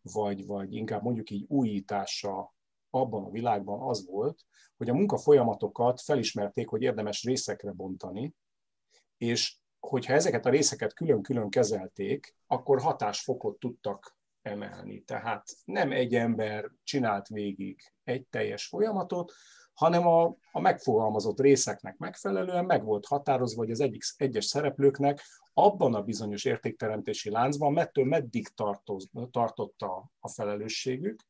vagy, 0.03 0.47
vagy 0.47 0.75
inkább 0.75 1.03
mondjuk 1.03 1.31
így 1.31 1.45
újítása 1.49 2.59
abban 2.91 3.25
a 3.25 3.31
világban 3.31 3.89
az 3.89 4.07
volt, 4.07 4.45
hogy 4.77 4.89
a 4.89 4.95
munkafolyamatokat 4.95 6.01
felismerték, 6.01 6.69
hogy 6.69 6.83
érdemes 6.83 7.23
részekre 7.23 7.73
bontani, 7.73 8.35
és 9.17 9.57
hogyha 9.81 10.13
ezeket 10.13 10.47
a 10.47 10.51
részeket 10.51 10.95
külön-külön 10.95 11.51
kezelték, 11.51 12.37
akkor 12.47 12.81
hatásfokot 12.81 13.59
tudtak 13.59 14.17
emelni. 14.43 15.01
Tehát 15.01 15.45
nem 15.65 15.93
egy 15.93 16.15
ember 16.15 16.71
csinált 16.83 17.29
végig 17.29 17.81
egy 18.05 18.27
teljes 18.27 18.67
folyamatot, 18.67 19.33
hanem 19.75 20.07
a, 20.07 20.37
a 20.53 20.61
megfogalmazott 20.61 21.41
részeknek 21.41 21.97
megfelelően 21.97 22.65
meg 22.65 22.85
volt 22.85 23.07
határozva, 23.07 23.61
hogy 23.61 23.71
az 23.71 23.81
egyik, 23.81 24.03
egyes 24.17 24.45
szereplőknek 24.45 25.23
abban 25.53 25.95
a 25.95 26.03
bizonyos 26.03 26.45
értékteremtési 26.45 27.31
láncban 27.31 27.73
mettől 27.73 28.05
meddig 28.05 28.49
tartoz, 28.49 29.11
tartotta 29.31 30.11
a 30.21 30.29
felelősségük, 30.29 31.21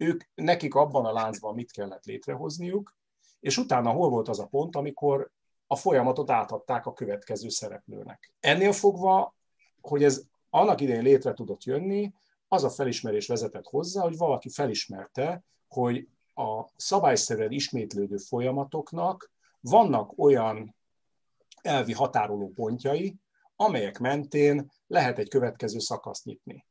ők, 0.00 0.24
nekik 0.34 0.74
abban 0.74 1.04
a 1.04 1.12
láncban 1.12 1.54
mit 1.54 1.72
kellett 1.72 2.04
létrehozniuk, 2.04 2.96
és 3.40 3.56
utána 3.56 3.90
hol 3.90 4.08
volt 4.08 4.28
az 4.28 4.38
a 4.38 4.46
pont, 4.46 4.76
amikor 4.76 5.30
a 5.66 5.76
folyamatot 5.76 6.30
átadták 6.30 6.86
a 6.86 6.92
következő 6.92 7.48
szereplőnek. 7.48 8.32
Ennél 8.40 8.72
fogva, 8.72 9.34
hogy 9.80 10.04
ez 10.04 10.22
annak 10.50 10.80
idején 10.80 11.02
létre 11.02 11.34
tudott 11.34 11.64
jönni, 11.64 12.12
az 12.48 12.64
a 12.64 12.70
felismerés 12.70 13.26
vezetett 13.26 13.66
hozzá, 13.66 14.02
hogy 14.02 14.16
valaki 14.16 14.48
felismerte, 14.48 15.42
hogy 15.68 16.08
a 16.34 16.64
szabályszerűen 16.76 17.52
ismétlődő 17.52 18.16
folyamatoknak 18.16 19.30
vannak 19.60 20.18
olyan 20.18 20.74
elvi 21.62 21.92
határoló 21.92 22.52
pontjai, 22.54 23.16
amelyek 23.56 23.98
mentén 23.98 24.70
lehet 24.86 25.18
egy 25.18 25.28
következő 25.28 25.78
szakaszt 25.78 26.24
nyitni. 26.24 26.64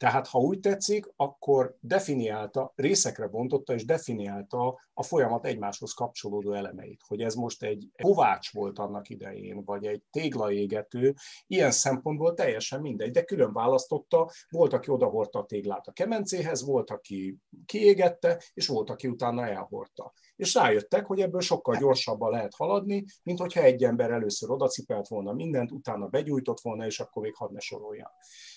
Tehát, 0.00 0.26
ha 0.26 0.38
úgy 0.38 0.60
tetszik, 0.60 1.12
akkor 1.16 1.76
definiálta, 1.80 2.72
részekre 2.74 3.26
bontotta 3.26 3.74
és 3.74 3.84
definiálta 3.84 4.80
a 4.94 5.02
folyamat 5.02 5.46
egymáshoz 5.46 5.92
kapcsolódó 5.92 6.52
elemeit. 6.52 7.00
Hogy 7.06 7.20
ez 7.20 7.34
most 7.34 7.62
egy 7.62 7.88
kovács 8.02 8.52
volt 8.52 8.78
annak 8.78 9.08
idején, 9.08 9.64
vagy 9.64 9.86
egy 9.86 10.02
téglaégető, 10.10 11.14
ilyen 11.46 11.70
szempontból 11.70 12.34
teljesen 12.34 12.80
mindegy, 12.80 13.10
de 13.10 13.24
külön 13.24 13.52
választotta, 13.52 14.30
volt, 14.50 14.72
aki 14.72 14.90
odahordta 14.90 15.38
a 15.38 15.44
téglát 15.44 15.86
a 15.86 15.92
kemencéhez, 15.92 16.64
volt, 16.64 16.90
aki 16.90 17.36
kiégette, 17.64 18.42
és 18.54 18.66
volt, 18.66 18.90
aki 18.90 19.08
utána 19.08 19.46
elhordta. 19.46 20.12
És 20.36 20.54
rájöttek, 20.54 21.06
hogy 21.06 21.20
ebből 21.20 21.40
sokkal 21.40 21.76
gyorsabban 21.76 22.30
lehet 22.30 22.54
haladni, 22.54 23.04
mint 23.22 23.38
hogyha 23.38 23.62
egy 23.62 23.84
ember 23.84 24.10
először 24.10 24.50
odacipelt 24.50 25.08
volna 25.08 25.32
mindent, 25.32 25.70
utána 25.70 26.06
begyújtott 26.06 26.60
volna, 26.60 26.86
és 26.86 27.00
akkor 27.00 27.22
még 27.22 27.34
hadd 27.34 27.52
ne 27.52 27.60
sorolja. 27.60 28.12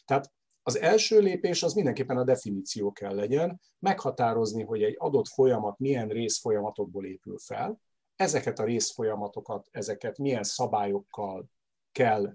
Tehát 0.06 0.32
az 0.64 0.80
első 0.80 1.20
lépés 1.20 1.64
az 1.64 1.74
mindenképpen 1.74 2.18
a 2.18 2.24
definíció 2.24 2.92
kell 2.92 3.16
legyen, 3.16 3.62
meghatározni, 3.80 4.64
hogy 4.64 4.84
egy 4.84 4.96
adott 4.98 5.28
folyamat 5.28 5.80
milyen 5.80 6.08
részfolyamatokból 6.08 7.06
épül 7.06 7.38
fel, 7.38 7.80
ezeket 8.16 8.60
a 8.60 8.64
részfolyamatokat, 8.64 9.68
ezeket 9.72 10.18
milyen 10.18 10.44
szabályokkal 10.44 11.46
kell 11.92 12.34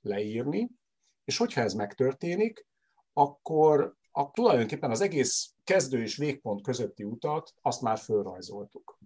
leírni, 0.00 0.70
és 1.24 1.36
hogyha 1.36 1.60
ez 1.60 1.74
megtörténik, 1.74 2.66
akkor 3.12 3.96
a, 4.10 4.30
tulajdonképpen 4.30 4.90
az 4.90 5.00
egész 5.00 5.54
kezdő 5.64 6.02
és 6.02 6.16
végpont 6.16 6.62
közötti 6.62 7.04
utat 7.04 7.54
azt 7.62 7.80
már 7.80 7.98
fölrajzoltuk. 7.98 8.98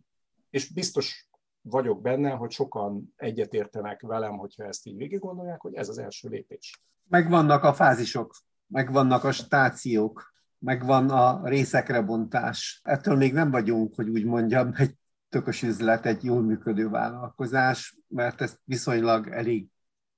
És 0.51 0.73
biztos 0.73 1.29
vagyok 1.61 2.01
benne, 2.01 2.31
hogy 2.31 2.51
sokan 2.51 3.13
egyetértenek 3.17 4.01
velem, 4.01 4.39
hogyha 4.39 4.65
ezt 4.65 4.87
így 4.87 4.97
végig 4.97 5.19
gondolják, 5.19 5.61
hogy 5.61 5.75
ez 5.75 5.89
az 5.89 5.99
első 5.99 6.29
lépés. 6.29 6.83
Megvannak 7.05 7.63
a 7.63 7.75
fázisok 7.75 8.35
megvannak 8.69 9.25
a 9.25 9.33
stációk, 9.33 10.33
megvan 10.59 11.11
a 11.11 11.49
részekre 11.49 12.03
bontás. 12.03 12.81
Ettől 12.85 13.17
még 13.17 13.33
nem 13.33 13.51
vagyunk, 13.51 13.95
hogy 13.95 14.09
úgy 14.09 14.25
mondjam, 14.25 14.73
egy 14.77 14.95
tökös 15.29 15.63
üzlet, 15.63 16.07
egy 16.07 16.25
jól 16.25 16.43
működő 16.43 16.89
vállalkozás, 16.89 17.99
mert 18.09 18.41
ezt 18.41 18.61
viszonylag 18.65 19.29
elég 19.29 19.69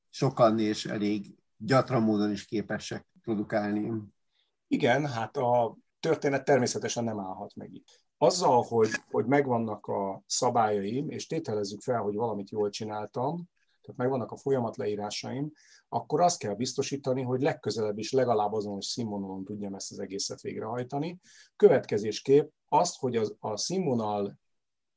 sokan 0.09 0.59
és 0.59 0.87
elég 0.87 1.35
gyatra 1.57 2.01
módon 2.01 2.31
is 2.31 2.45
képesek 2.45 3.07
produkálni. 3.23 3.93
Igen, 4.67 5.07
hát 5.07 5.37
a 5.37 5.77
történet 6.01 6.45
természetesen 6.45 7.05
nem 7.05 7.21
állhat 7.21 7.55
meg 7.55 7.75
itt. 7.75 7.87
Azzal, 8.19 8.63
hogy, 8.63 8.91
hogy 9.11 9.27
megvannak 9.27 9.87
a 9.87 10.23
szabályaim, 10.27 11.11
és 11.11 11.27
tételezzük 11.27 11.81
fel, 11.81 12.01
hogy 12.01 12.15
valamit 12.15 12.51
jól 12.51 12.71
csináltam, 12.71 13.49
tehát 13.91 14.11
megvannak 14.11 14.31
a 14.31 14.37
folyamatleírásaim, 14.37 15.53
akkor 15.89 16.21
azt 16.21 16.39
kell 16.39 16.55
biztosítani, 16.55 17.23
hogy 17.23 17.41
legközelebb 17.41 17.99
is 17.99 18.13
legalább 18.13 18.53
azonos 18.53 18.87
színvonalon 18.87 19.45
tudjam 19.45 19.75
ezt 19.75 19.91
az 19.91 20.01
egészet 20.01 20.41
végrehajtani. 20.41 21.21
Következésképp 21.57 22.51
azt, 22.69 22.99
hogy 22.99 23.17
az, 23.17 23.37
a 23.39 23.57
színvonal 23.57 24.39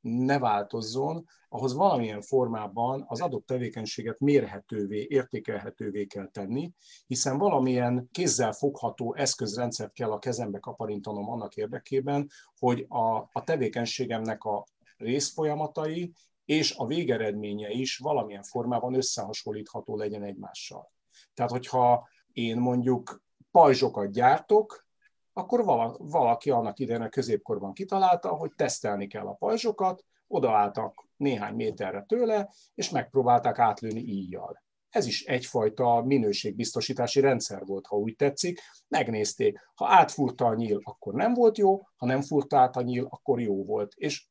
ne 0.01 0.39
változzon, 0.39 1.25
ahhoz 1.50 1.73
valamilyen 1.73 2.21
formában 2.21 3.05
az 3.07 3.21
adott 3.21 3.45
tevékenységet 3.45 4.19
mérhetővé, 4.19 5.05
értékelhetővé 5.09 6.05
kell 6.05 6.27
tenni, 6.27 6.71
hiszen 7.07 7.38
valamilyen 7.38 8.07
kézzel 8.12 8.51
fogható 8.51 9.15
eszközrendszert 9.15 9.93
kell 9.93 10.12
a 10.12 10.19
kezembe 10.19 10.59
kaparintanom 10.59 11.29
annak 11.29 11.55
érdekében, 11.55 12.27
hogy 12.59 12.85
a, 12.88 13.15
a 13.17 13.43
tevékenységemnek 13.43 14.43
a 14.43 14.65
részfolyamatai 14.97 16.13
és 16.45 16.75
a 16.77 16.85
végeredménye 16.85 17.69
is 17.69 17.97
valamilyen 17.97 18.43
formában 18.43 18.93
összehasonlítható 18.93 19.97
legyen 19.97 20.23
egymással. 20.23 20.91
Tehát, 21.33 21.51
hogyha 21.51 22.07
én 22.31 22.57
mondjuk 22.57 23.21
pajzsokat 23.51 24.12
gyártok, 24.12 24.85
akkor 25.33 25.63
valaki 25.97 26.50
annak 26.50 26.79
idején 26.79 27.01
a 27.01 27.09
középkorban 27.09 27.73
kitalálta, 27.73 28.29
hogy 28.29 28.51
tesztelni 28.55 29.07
kell 29.07 29.27
a 29.27 29.33
pajzsokat, 29.33 30.05
odaálltak 30.27 31.07
néhány 31.17 31.55
méterre 31.55 32.03
tőle, 32.07 32.53
és 32.73 32.89
megpróbálták 32.89 33.59
átlőni 33.59 34.00
íjjal. 34.00 34.63
Ez 34.89 35.05
is 35.05 35.23
egyfajta 35.23 36.01
minőségbiztosítási 36.05 37.19
rendszer 37.19 37.65
volt, 37.65 37.88
ha 37.88 37.95
úgy 37.95 38.15
tetszik. 38.15 38.59
Megnézték, 38.88 39.59
ha 39.75 39.88
átfúrta 39.88 40.45
a 40.45 40.55
nyíl, 40.55 40.79
akkor 40.83 41.13
nem 41.13 41.33
volt 41.33 41.57
jó, 41.57 41.81
ha 41.95 42.05
nem 42.05 42.21
furta 42.21 42.57
át 42.57 42.75
a 42.75 42.81
nyíl, 42.81 43.07
akkor 43.09 43.41
jó 43.41 43.65
volt. 43.65 43.93
És 43.95 44.27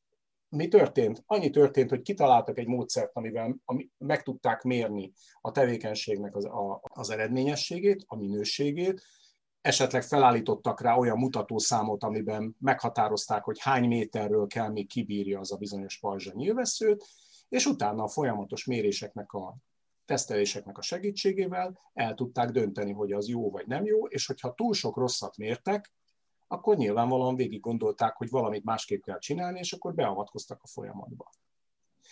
mi 0.55 0.67
történt? 0.67 1.23
Annyi 1.25 1.49
történt, 1.49 1.89
hogy 1.89 2.01
kitaláltak 2.01 2.57
egy 2.57 2.67
módszert, 2.67 3.09
amivel 3.13 3.55
ami, 3.65 3.89
meg 3.97 4.23
tudták 4.23 4.61
mérni 4.61 5.11
a 5.41 5.51
tevékenységnek 5.51 6.35
az, 6.35 6.45
a, 6.45 6.81
az 6.83 7.09
eredményességét, 7.09 8.03
a 8.07 8.15
minőségét, 8.15 9.01
esetleg 9.61 10.03
felállítottak 10.03 10.81
rá 10.81 10.95
olyan 10.95 11.17
mutatószámot, 11.17 12.03
amiben 12.03 12.55
meghatározták, 12.59 13.43
hogy 13.43 13.59
hány 13.59 13.87
méterről 13.87 14.47
kell 14.47 14.69
még 14.69 14.87
kibírja 14.87 15.39
az 15.39 15.51
a 15.51 15.57
bizonyos 15.57 15.99
pajzsa 15.99 16.31
nyilvesszőt, 16.35 17.05
és 17.49 17.65
utána 17.65 18.03
a 18.03 18.07
folyamatos 18.07 18.65
méréseknek 18.65 19.33
a 19.33 19.55
teszteléseknek 20.05 20.77
a 20.77 20.81
segítségével 20.81 21.79
el 21.93 22.13
tudták 22.13 22.49
dönteni, 22.49 22.91
hogy 22.91 23.11
az 23.11 23.27
jó 23.27 23.51
vagy 23.51 23.67
nem 23.67 23.85
jó, 23.85 24.07
és 24.07 24.25
hogyha 24.25 24.53
túl 24.53 24.73
sok 24.73 24.97
rosszat 24.97 25.37
mértek, 25.37 25.93
akkor 26.47 26.77
nyilvánvalóan 26.77 27.35
végig 27.35 27.59
gondolták, 27.59 28.15
hogy 28.15 28.29
valamit 28.29 28.63
másképp 28.63 29.03
kell 29.03 29.19
csinálni, 29.19 29.59
és 29.59 29.73
akkor 29.73 29.93
beavatkoztak 29.93 30.59
a 30.63 30.67
folyamatba. 30.67 31.29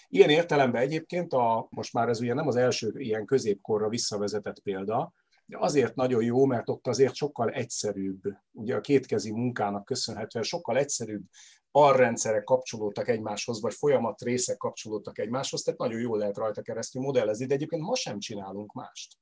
Ilyen 0.08 0.30
értelemben 0.30 0.82
egyébként, 0.82 1.34
a, 1.34 1.68
most 1.70 1.94
már 1.94 2.10
ez 2.10 2.22
ugye 2.22 2.34
nem 2.34 2.48
az 2.48 2.56
első 2.56 2.94
ilyen 2.98 3.26
középkorra 3.26 3.90
visszavezetett 3.90 4.60
példa, 4.60 5.14
de 5.46 5.58
azért 5.60 5.96
nagyon 5.96 6.24
jó, 6.24 6.46
mert 6.46 6.70
ott 6.70 6.88
azért 6.88 7.16
sokkal 7.16 7.50
egyszerűbb, 7.50 8.22
ugye 8.52 8.76
a 8.76 8.82
kétkezi 8.82 9.32
munkának 9.32 9.86
köszönhetően 9.86 10.44
sokkal 10.44 10.78
egyszerűbb 10.78 11.24
arrendszerek 11.72 12.44
kapcsolódtak 12.44 13.08
egymáshoz, 13.08 13.62
vagy 13.62 13.74
folyamat 13.74 14.22
részek 14.22 14.58
kapcsolódtak 14.58 15.20
egymáshoz, 15.20 15.62
tehát 15.62 15.80
nagyon 15.80 16.00
jól 16.00 16.18
lehet 16.18 16.38
rajta 16.38 16.62
keresztül 16.62 17.02
modellezni, 17.02 17.46
de 17.46 17.54
egyébként 17.54 17.82
ma 17.82 17.96
sem 17.96 18.20
csinálunk 18.20 18.74
mást. 18.74 19.18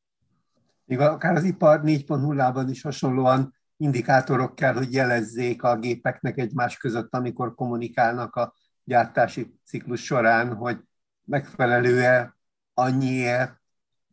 Még 0.85 0.99
akár 0.99 1.35
az 1.35 1.43
ipar 1.43 1.81
4.0-ban 1.83 2.67
is 2.69 2.81
hasonlóan 2.81 3.53
indikátorok 3.79 4.55
kell, 4.55 4.73
hogy 4.73 4.93
jelezzék 4.93 5.63
a 5.63 5.77
gépeknek 5.79 6.37
egymás 6.37 6.77
között, 6.77 7.13
amikor 7.13 7.55
kommunikálnak 7.55 8.35
a 8.35 8.53
gyártási 8.83 9.59
ciklus 9.65 10.03
során, 10.03 10.55
hogy 10.55 10.79
megfelelő-e, 11.23 12.35
annyi-e, 12.73 13.61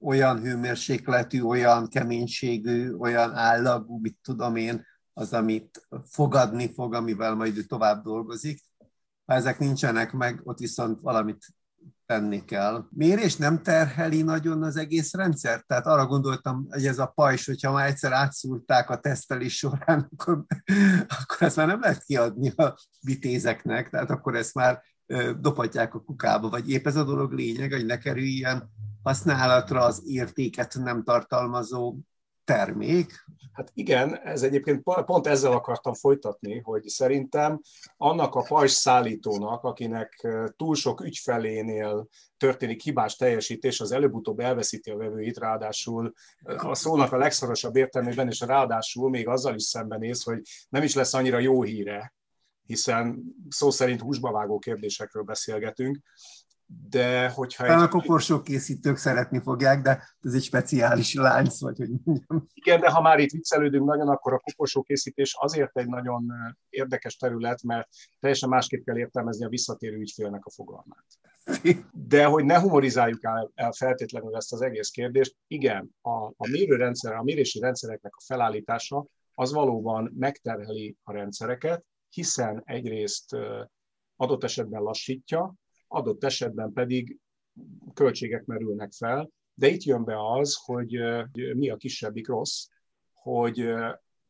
olyan 0.01 0.41
hőmérsékletű, 0.41 1.43
olyan 1.43 1.89
keménységű, 1.89 2.93
olyan 2.93 3.35
állagú, 3.35 3.99
mit 3.99 4.19
tudom 4.23 4.57
én, 4.57 4.85
az, 5.13 5.33
amit 5.33 5.87
fogadni 6.05 6.73
fog, 6.73 6.95
amivel 6.95 7.35
majd 7.35 7.57
ő 7.57 7.63
tovább 7.63 8.03
dolgozik. 8.03 8.61
Ha 9.25 9.35
ezek 9.35 9.59
nincsenek 9.59 10.13
meg, 10.13 10.41
ott 10.45 10.59
viszont 10.59 11.01
valamit 11.01 11.47
tenni 12.07 12.45
kell. 12.45 12.87
Mérés 12.91 13.37
nem 13.37 13.63
terheli 13.63 14.23
nagyon 14.23 14.63
az 14.63 14.77
egész 14.77 15.15
rendszer? 15.15 15.61
Tehát 15.61 15.87
arra 15.87 16.07
gondoltam, 16.07 16.67
hogy 16.71 16.87
ez 16.87 16.99
a 16.99 17.07
pajzs, 17.07 17.47
hogyha 17.47 17.73
már 17.73 17.87
egyszer 17.87 18.13
átszúrták 18.13 18.91
a 18.91 19.01
tesztelés 19.01 19.57
során, 19.57 20.09
akkor, 20.13 20.45
akkor 21.09 21.37
ezt 21.47 21.57
már 21.57 21.67
nem 21.67 21.81
lehet 21.81 22.05
kiadni 22.05 22.53
a 22.57 22.79
vitézeknek, 23.01 23.91
tehát 23.91 24.11
akkor 24.11 24.35
ezt 24.35 24.55
már 24.55 24.83
dobhatják 25.41 25.95
a 25.95 26.01
kukába, 26.01 26.49
vagy 26.49 26.71
épp 26.71 26.87
ez 26.87 26.97
a 26.97 27.05
dolog 27.05 27.33
lényeg, 27.33 27.73
hogy 27.73 27.87
ne 27.87 27.99
kerüljen 27.99 28.71
használatra 29.03 29.85
az 29.85 30.03
értéket 30.05 30.75
nem 30.75 31.03
tartalmazó 31.03 31.97
termék. 32.47 33.25
Hát 33.53 33.71
igen, 33.75 34.19
ez 34.19 34.43
egyébként 34.43 34.83
pont 34.83 35.27
ezzel 35.27 35.53
akartam 35.53 35.95
folytatni, 35.95 36.59
hogy 36.59 36.89
szerintem 36.89 37.61
annak 37.97 38.35
a 38.35 38.43
pajzs 38.43 38.73
szállítónak, 38.73 39.63
akinek 39.63 40.29
túl 40.57 40.75
sok 40.75 41.01
ügyfelénél 41.01 42.09
történik 42.37 42.83
hibás 42.83 43.17
teljesítés, 43.17 43.81
az 43.81 43.93
előbb-utóbb 43.93 44.41
elveszíti 44.41 44.91
a 44.91 44.97
vevőit, 44.97 45.39
ráadásul 45.39 46.13
a 46.57 46.75
szónak 46.75 47.13
a 47.13 47.17
legszorosabb 47.17 47.77
értelmében, 47.77 48.29
és 48.29 48.41
ráadásul 48.41 49.11
még 49.11 49.29
azzal 49.29 49.55
is 49.55 49.63
szembenéz, 49.63 50.23
hogy 50.23 50.41
nem 50.69 50.83
is 50.83 50.95
lesz 50.95 51.15
annyira 51.15 51.39
jó 51.39 51.63
híre, 51.63 52.15
hiszen 52.67 53.23
szó 53.49 53.71
szerint 53.71 54.01
húsba 54.01 54.33
vágó 54.33 54.59
kérdésekről 54.59 55.23
beszélgetünk, 55.23 55.99
de 56.67 57.29
hogyha... 57.29 57.65
Egy... 57.65 57.83
A 57.83 57.89
koporsók 57.89 58.45
készítők 58.45 58.97
szeretni 58.97 59.41
fogják, 59.41 59.83
de 59.83 60.03
ez 60.21 60.35
egy 60.35 60.43
speciális 60.43 61.15
lánc, 61.15 61.61
vagy 61.61 61.77
hogy 61.77 61.91
mondjam. 62.05 62.47
Igen, 62.55 62.81
de 62.81 62.91
ha 62.91 63.01
már 63.01 63.19
itt 63.19 63.31
viccelődünk 63.31 63.87
nagyon, 63.87 64.09
akkor 64.09 64.33
a 64.33 64.39
koporsó 64.39 64.83
készítés 64.83 65.37
azért 65.39 65.79
egy 65.79 65.87
nagyon 65.87 66.33
érdekes 66.69 67.17
terület, 67.17 67.63
mert 67.63 67.89
teljesen 68.21 68.49
másképp 68.49 68.85
kell 68.85 68.99
értelmezni 68.99 69.45
a 69.45 69.49
visszatérő 69.49 69.97
ügyfélnek 69.97 70.45
a 70.45 70.51
fogalmát. 70.51 71.07
De 71.93 72.25
hogy 72.25 72.45
ne 72.45 72.59
humorizáljuk 72.59 73.25
el, 73.25 73.51
el 73.55 73.73
feltétlenül 73.73 74.37
ezt 74.37 74.53
az 74.53 74.63
egész 74.63 74.89
kérdést, 74.89 75.37
igen, 75.47 75.91
a, 76.01 76.27
a 76.27 76.49
mérőrendszer, 76.51 77.13
a 77.13 77.23
mérési 77.23 77.59
rendszereknek 77.59 78.15
a 78.17 78.23
felállítása 78.25 79.07
az 79.35 79.53
valóban 79.53 80.15
megterheli 80.19 80.97
a 81.03 81.13
rendszereket, 81.13 81.85
hiszen 82.09 82.63
egyrészt 82.65 83.37
adott 84.17 84.45
esetben 84.45 84.83
lassítja, 84.83 85.55
adott 85.89 86.25
esetben 86.25 86.73
pedig 86.73 87.19
költségek 87.95 88.45
merülnek 88.45 88.93
fel, 88.93 89.31
de 89.55 89.69
itt 89.69 89.83
jön 89.83 90.05
be 90.05 90.33
az, 90.33 90.59
hogy 90.65 90.99
mi 91.33 91.71
a 91.71 91.77
kisebbik 91.77 92.29
rossz, 92.29 92.67
hogy 93.13 93.61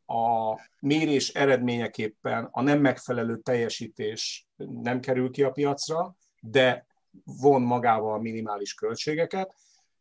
a 0.07 0.61
mérés 0.81 1.29
eredményeképpen 1.29 2.49
a 2.51 2.63
nem 2.63 2.81
megfelelő 2.81 3.39
teljesítés 3.39 4.47
nem 4.57 5.01
kerül 5.01 5.31
ki 5.31 5.43
a 5.43 5.51
piacra, 5.51 6.17
de 6.41 6.87
von 7.25 7.63
magával 7.63 8.21
minimális 8.21 8.75
költségeket 8.75 9.55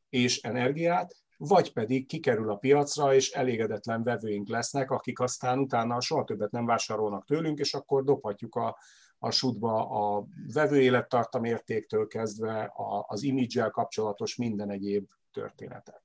és 0.10 0.42
energiát, 0.42 1.16
vagy 1.38 1.74
pedig 1.74 2.08
kikerül 2.08 2.52
a 2.52 2.56
piacra, 2.56 3.14
és 3.14 3.32
elégedetlen 3.32 4.04
vevőink 4.04 4.48
lesznek, 4.48 4.92
akik 4.92 5.20
aztán 5.20 5.60
utána 5.60 6.02
soha 6.02 6.24
többet 6.24 6.52
nem 6.52 6.66
vásárolnak 6.66 7.26
tőlünk, 7.26 7.60
és 7.60 7.74
akkor 7.74 8.04
dobhatjuk 8.04 8.56
a, 8.56 8.78
a 9.26 9.32
sudba 9.32 9.90
a 9.90 10.26
vevő 10.54 10.82
élettartam 10.82 11.44
értéktől 11.44 12.08
kezdve 12.08 12.74
az 13.08 13.24
image 13.24 13.70
kapcsolatos 13.70 14.36
minden 14.36 14.70
egyéb 14.70 15.08
történetet. 15.34 16.02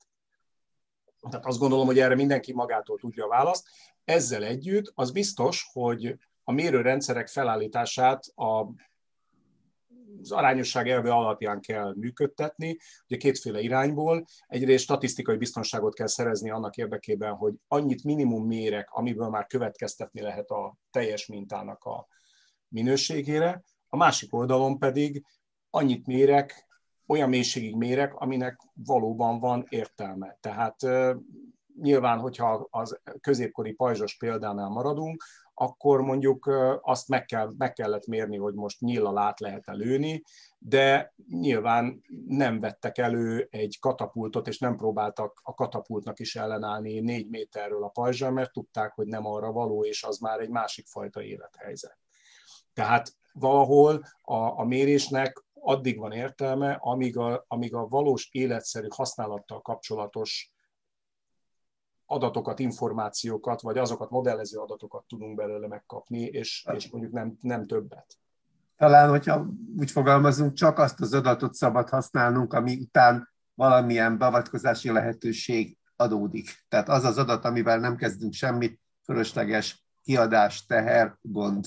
Tehát 1.30 1.46
azt 1.46 1.58
gondolom, 1.58 1.86
hogy 1.86 1.98
erre 1.98 2.14
mindenki 2.14 2.52
magától 2.52 2.98
tudja 2.98 3.24
a 3.24 3.28
választ. 3.28 3.68
Ezzel 4.04 4.44
együtt 4.44 4.92
az 4.94 5.10
biztos, 5.10 5.68
hogy 5.72 6.18
a 6.44 6.52
mérőrendszerek 6.52 7.28
felállítását 7.28 8.24
a 8.24 8.66
az 10.22 10.32
arányosság 10.32 10.88
elve 10.88 11.12
alapján 11.12 11.60
kell 11.60 11.94
működtetni, 11.96 12.78
ugye 13.08 13.16
kétféle 13.16 13.60
irányból. 13.60 14.24
Egyrészt 14.46 14.82
statisztikai 14.82 15.36
biztonságot 15.36 15.94
kell 15.94 16.06
szerezni 16.06 16.50
annak 16.50 16.76
érdekében, 16.76 17.34
hogy 17.34 17.54
annyit 17.68 18.04
minimum 18.04 18.46
mérek, 18.46 18.90
amiből 18.90 19.28
már 19.28 19.46
következtetni 19.46 20.20
lehet 20.20 20.50
a 20.50 20.76
teljes 20.90 21.26
mintának 21.26 21.84
a, 21.84 22.06
minőségére, 22.70 23.62
a 23.88 23.96
másik 23.96 24.34
oldalon 24.34 24.78
pedig 24.78 25.24
annyit 25.70 26.06
mérek, 26.06 26.68
olyan 27.06 27.28
mélységig 27.28 27.76
mérek, 27.76 28.14
aminek 28.14 28.60
valóban 28.74 29.40
van 29.40 29.66
értelme. 29.68 30.38
Tehát 30.40 30.76
nyilván, 31.80 32.18
hogyha 32.18 32.68
az 32.70 33.00
középkori 33.20 33.72
pajzsos 33.72 34.16
példánál 34.16 34.68
maradunk, 34.68 35.24
akkor 35.54 36.00
mondjuk 36.00 36.50
azt 36.80 37.08
meg, 37.08 37.24
kell, 37.24 37.52
meg 37.58 37.72
kellett 37.72 38.06
mérni, 38.06 38.36
hogy 38.36 38.54
most 38.54 38.80
nyíllal 38.80 39.18
át 39.18 39.40
lehet 39.40 39.66
lőni, 39.66 40.22
de 40.58 41.14
nyilván 41.28 42.00
nem 42.26 42.60
vettek 42.60 42.98
elő 42.98 43.48
egy 43.50 43.78
katapultot, 43.80 44.48
és 44.48 44.58
nem 44.58 44.76
próbáltak 44.76 45.40
a 45.42 45.54
katapultnak 45.54 46.18
is 46.18 46.36
ellenállni 46.36 47.00
négy 47.00 47.28
méterről 47.28 47.84
a 47.84 47.88
pajzsal, 47.88 48.30
mert 48.30 48.52
tudták, 48.52 48.92
hogy 48.92 49.06
nem 49.06 49.26
arra 49.26 49.52
való, 49.52 49.84
és 49.84 50.02
az 50.02 50.18
már 50.18 50.40
egy 50.40 50.50
másik 50.50 50.86
fajta 50.86 51.22
élethelyzet. 51.22 51.98
Tehát 52.74 53.12
valahol 53.32 54.04
a, 54.22 54.34
a 54.34 54.64
mérésnek 54.64 55.44
addig 55.60 55.98
van 55.98 56.12
értelme, 56.12 56.72
amíg 56.80 57.16
a, 57.16 57.44
amíg 57.48 57.74
a 57.74 57.88
valós 57.88 58.28
életszerű 58.32 58.86
használattal 58.90 59.60
kapcsolatos 59.60 60.52
adatokat, 62.06 62.58
információkat, 62.58 63.60
vagy 63.60 63.78
azokat 63.78 64.10
modellező 64.10 64.58
adatokat 64.58 65.04
tudunk 65.08 65.36
belőle 65.36 65.66
megkapni, 65.66 66.20
és, 66.20 66.66
és 66.74 66.90
mondjuk 66.90 67.12
nem, 67.12 67.36
nem 67.40 67.66
többet. 67.66 68.18
talán, 68.76 69.08
hogyha 69.08 69.46
úgy 69.76 69.90
fogalmazunk, 69.90 70.52
csak 70.52 70.78
azt 70.78 71.00
az 71.00 71.14
adatot 71.14 71.54
szabad 71.54 71.88
használnunk, 71.88 72.52
ami 72.52 72.76
után 72.76 73.28
valamilyen 73.54 74.18
beavatkozási 74.18 74.90
lehetőség 74.90 75.78
adódik. 75.96 76.64
Tehát 76.68 76.88
az 76.88 77.04
az 77.04 77.18
adat, 77.18 77.44
amivel 77.44 77.78
nem 77.78 77.96
kezdünk 77.96 78.32
semmit, 78.32 78.80
fölösleges 79.04 79.84
kiadás, 80.02 80.66
teher, 80.66 81.16
gond. 81.20 81.66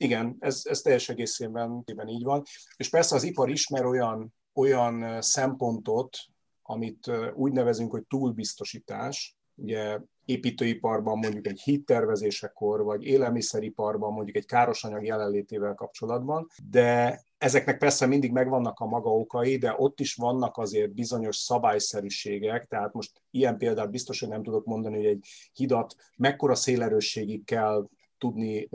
Igen, 0.00 0.36
ez, 0.40 0.62
ez 0.64 0.80
teljes 0.80 1.08
egészében 1.08 1.84
így 2.06 2.24
van. 2.24 2.42
És 2.76 2.88
persze 2.88 3.14
az 3.14 3.22
ipar 3.22 3.50
ismer 3.50 3.84
olyan, 3.84 4.34
olyan 4.54 5.22
szempontot, 5.22 6.18
amit 6.62 7.10
úgy 7.34 7.52
nevezünk, 7.52 7.90
hogy 7.90 8.04
túlbiztosítás, 8.06 9.36
ugye 9.54 9.98
építőiparban 10.24 11.18
mondjuk 11.18 11.46
egy 11.46 11.60
hittervezésekor, 11.60 12.82
vagy 12.82 13.04
élelmiszeriparban 13.04 14.12
mondjuk 14.12 14.36
egy 14.36 14.46
károsanyag 14.46 15.04
jelenlétével 15.04 15.74
kapcsolatban, 15.74 16.46
de 16.70 17.20
ezeknek 17.38 17.78
persze 17.78 18.06
mindig 18.06 18.32
megvannak 18.32 18.80
a 18.80 18.86
maga 18.86 19.10
okai, 19.10 19.56
de 19.56 19.74
ott 19.76 20.00
is 20.00 20.14
vannak 20.14 20.56
azért 20.56 20.92
bizonyos 20.92 21.36
szabályszerűségek, 21.36 22.66
tehát 22.66 22.92
most 22.92 23.22
ilyen 23.30 23.58
példát 23.58 23.90
biztos, 23.90 24.20
hogy 24.20 24.28
nem 24.28 24.42
tudok 24.42 24.64
mondani, 24.64 24.96
hogy 24.96 25.06
egy 25.06 25.26
hidat 25.52 25.94
mekkora 26.16 26.54
szélerősségig 26.54 27.44
kell 27.44 27.88
tudni, 28.18 28.68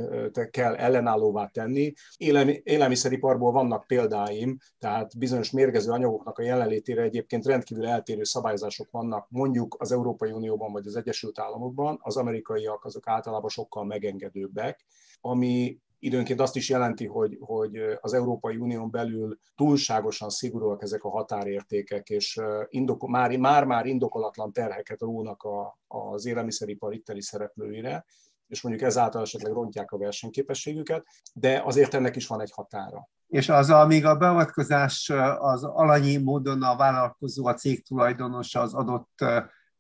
kell 0.51 0.75
ellenállóvá 0.75 1.47
tenni. 1.47 1.93
élelmiszeriparból 2.63 3.51
vannak 3.51 3.88
példáim, 3.88 4.58
tehát 4.79 5.17
bizonyos 5.17 5.51
mérgező 5.51 5.91
anyagoknak 5.91 6.38
a 6.38 6.43
jelenlétére 6.43 7.01
egyébként 7.01 7.45
rendkívül 7.45 7.88
eltérő 7.88 8.23
szabályzások 8.23 8.91
vannak, 8.91 9.27
mondjuk 9.29 9.75
az 9.79 9.91
Európai 9.91 10.32
Unióban 10.32 10.71
vagy 10.71 10.88
az 10.88 10.95
Egyesült 10.95 11.39
Államokban, 11.39 11.99
az 12.01 12.17
amerikaiak 12.17 12.86
azok 12.86 13.08
általában 13.08 13.49
sokkal 13.49 13.86
megengedőbbek, 13.86 14.86
ami 15.21 15.79
időnként 16.03 16.39
azt 16.39 16.56
is 16.56 16.69
jelenti, 16.69 17.06
hogy, 17.06 17.38
hogy 17.39 17.77
az 18.01 18.13
Európai 18.13 18.58
Unión 18.58 18.91
belül 18.91 19.38
túlságosan 19.56 20.29
szigorúak 20.29 20.82
ezek 20.82 21.03
a 21.03 21.10
határértékek, 21.10 22.10
és 22.10 22.39
indoko, 22.69 23.08
már, 23.08 23.38
már-már 23.38 23.86
indokolatlan 23.86 24.51
terheket 24.51 24.99
rónak 24.99 25.43
a, 25.43 25.79
az 25.88 26.25
élelmiszeripar 26.25 26.93
itteni 26.93 27.21
szereplőire, 27.21 28.06
és 28.47 28.62
mondjuk 28.62 28.86
ezáltal 28.88 29.21
esetleg 29.21 29.51
rontják 29.51 29.91
a 29.91 29.97
versenyképességüket, 29.97 31.06
de 31.34 31.62
azért 31.65 31.93
ennek 31.93 32.15
is 32.15 32.27
van 32.27 32.41
egy 32.41 32.51
határa. 32.51 33.10
És 33.27 33.49
az, 33.49 33.69
amíg 33.69 34.06
a 34.06 34.15
beavatkozás 34.15 35.10
az 35.38 35.63
alanyi 35.63 36.17
módon 36.17 36.63
a 36.63 36.75
vállalkozó, 36.75 37.45
a 37.45 37.53
cég 37.53 37.88
tulajdonosa 37.88 38.62
az 38.62 38.73
adott 38.73 39.25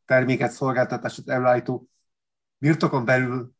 terméket, 0.05 0.51
szolgáltatásot 0.51 1.29
előállító 1.29 1.87
birtokon 2.57 3.05
belül 3.05 3.51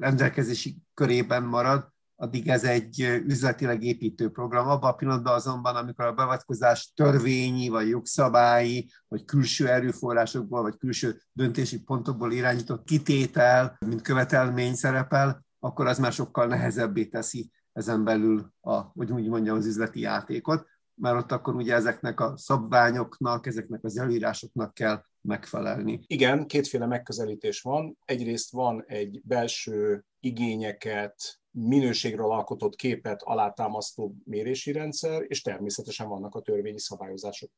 rendelkezési 0.00 0.76
körében 0.94 1.42
marad, 1.42 1.94
addig 2.16 2.48
ez 2.48 2.64
egy 2.64 3.00
üzletileg 3.26 3.82
építő 3.82 4.30
program. 4.30 4.68
Abban 4.68 4.90
a 4.90 4.94
pillanatban 4.94 5.34
azonban, 5.34 5.76
amikor 5.76 6.04
a 6.04 6.12
beavatkozás 6.12 6.92
törvényi, 6.94 7.68
vagy 7.68 7.88
jogszabályi, 7.88 8.90
vagy 9.08 9.24
külső 9.24 9.68
erőforrásokból, 9.68 10.62
vagy 10.62 10.76
külső 10.76 11.20
döntési 11.32 11.82
pontokból 11.82 12.32
irányított 12.32 12.84
kitétel, 12.84 13.76
mint 13.86 14.02
követelmény 14.02 14.74
szerepel, 14.74 15.44
akkor 15.58 15.86
az 15.86 15.98
már 15.98 16.12
sokkal 16.12 16.46
nehezebbé 16.46 17.04
teszi 17.04 17.50
ezen 17.72 18.04
belül, 18.04 18.52
a, 18.60 18.74
hogy 18.74 19.12
úgy 19.12 19.28
mondjam, 19.28 19.56
az 19.56 19.66
üzleti 19.66 20.00
játékot, 20.00 20.66
mert 20.94 21.16
ott 21.16 21.32
akkor 21.32 21.54
ugye 21.54 21.74
ezeknek 21.74 22.20
a 22.20 22.36
szabványoknak, 22.36 23.46
ezeknek 23.46 23.84
az 23.84 23.98
előírásoknak 23.98 24.74
kell 24.74 25.02
megfelelni. 25.20 26.00
Igen, 26.06 26.46
kétféle 26.46 26.86
megközelítés 26.86 27.60
van. 27.60 27.98
Egyrészt 28.04 28.50
van 28.50 28.84
egy 28.86 29.20
belső 29.24 30.04
igényeket, 30.20 31.40
minőségről 31.58 32.30
alkotott 32.30 32.76
képet 32.76 33.22
alátámasztó 33.22 34.14
mérési 34.24 34.72
rendszer, 34.72 35.24
és 35.26 35.42
természetesen 35.42 36.08
vannak 36.08 36.34
a 36.34 36.40
törvényi 36.40 36.78
szabályozások, 36.78 37.50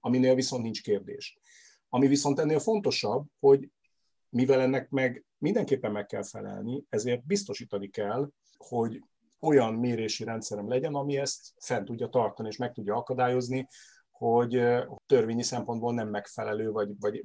aminél 0.00 0.34
viszont 0.34 0.62
nincs 0.62 0.82
kérdés. 0.82 1.38
Ami 1.88 2.06
viszont 2.06 2.38
ennél 2.38 2.58
fontosabb, 2.58 3.26
hogy 3.40 3.68
mivel 4.28 4.60
ennek 4.60 4.90
meg 4.90 5.24
mindenképpen 5.38 5.92
meg 5.92 6.06
kell 6.06 6.22
felelni, 6.22 6.84
ezért 6.88 7.26
biztosítani 7.26 7.88
kell, 7.88 8.30
hogy 8.56 9.02
olyan 9.40 9.74
mérési 9.74 10.24
rendszerem 10.24 10.68
legyen, 10.68 10.94
ami 10.94 11.16
ezt 11.16 11.52
fent 11.58 11.84
tudja 11.84 12.08
tartani 12.08 12.48
és 12.48 12.56
meg 12.56 12.72
tudja 12.72 12.94
akadályozni, 12.94 13.68
hogy 14.10 14.62
törvényi 15.06 15.42
szempontból 15.42 15.94
nem 15.94 16.08
megfelelő, 16.08 16.70
vagy, 16.70 16.90
vagy 17.00 17.24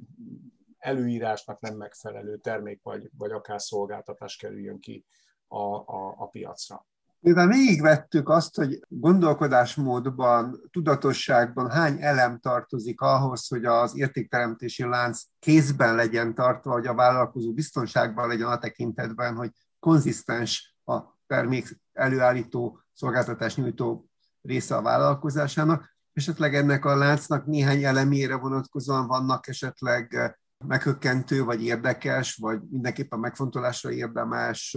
előírásnak 0.78 1.60
nem 1.60 1.76
megfelelő 1.76 2.36
termék, 2.36 2.82
vagy, 2.82 3.10
vagy 3.18 3.30
akár 3.30 3.60
szolgáltatás 3.60 4.36
kerüljön 4.36 4.78
ki 4.78 5.04
a, 5.48 5.62
a, 5.74 6.14
a 6.18 6.26
piacra. 6.26 6.86
Mivel 7.20 7.46
végigvettük 7.46 8.28
azt, 8.28 8.56
hogy 8.56 8.80
gondolkodásmódban, 8.88 10.60
tudatosságban 10.70 11.70
hány 11.70 12.02
elem 12.02 12.38
tartozik 12.38 13.00
ahhoz, 13.00 13.48
hogy 13.48 13.64
az 13.64 13.96
értékteremtési 13.96 14.84
lánc 14.84 15.22
kézben 15.38 15.94
legyen 15.94 16.34
tartva, 16.34 16.72
hogy 16.72 16.86
a 16.86 16.94
vállalkozó 16.94 17.52
biztonságban 17.52 18.28
legyen 18.28 18.48
a 18.48 18.58
tekintetben, 18.58 19.34
hogy 19.34 19.50
konzisztens 19.78 20.76
a 20.84 21.00
termék 21.26 21.80
előállító, 21.92 22.80
szolgáltatás 22.92 23.56
nyújtó 23.56 24.08
része 24.42 24.76
a 24.76 24.82
vállalkozásának. 24.82 25.96
Esetleg 26.12 26.54
ennek 26.54 26.84
a 26.84 26.96
láncnak 26.96 27.46
néhány 27.46 27.84
elemére 27.84 28.36
vonatkozóan 28.36 29.06
vannak 29.06 29.48
esetleg 29.48 30.36
meghökkentő, 30.66 31.44
vagy 31.44 31.62
érdekes, 31.62 32.36
vagy 32.36 32.60
mindenképpen 32.70 33.18
megfontolásra 33.18 33.90
érdemes 33.90 34.76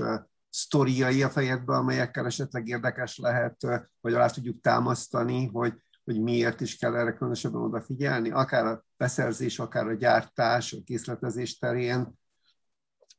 sztoriai 0.51 1.23
a 1.23 1.29
fejedbe, 1.29 1.75
amelyekkel 1.75 2.25
esetleg 2.25 2.67
érdekes 2.67 3.17
lehet, 3.17 3.61
vagy 4.01 4.13
alá 4.13 4.27
tudjuk 4.27 4.61
támasztani, 4.61 5.45
hogy, 5.45 5.73
hogy 6.03 6.21
miért 6.21 6.61
is 6.61 6.77
kell 6.77 6.95
erre 6.95 7.13
különösebben 7.13 7.61
odafigyelni, 7.61 8.31
akár 8.31 8.65
a 8.65 8.85
beszerzés, 8.97 9.59
akár 9.59 9.87
a 9.87 9.93
gyártás, 9.93 10.73
a 10.73 10.77
készletezés 10.85 11.57
terén. 11.57 12.19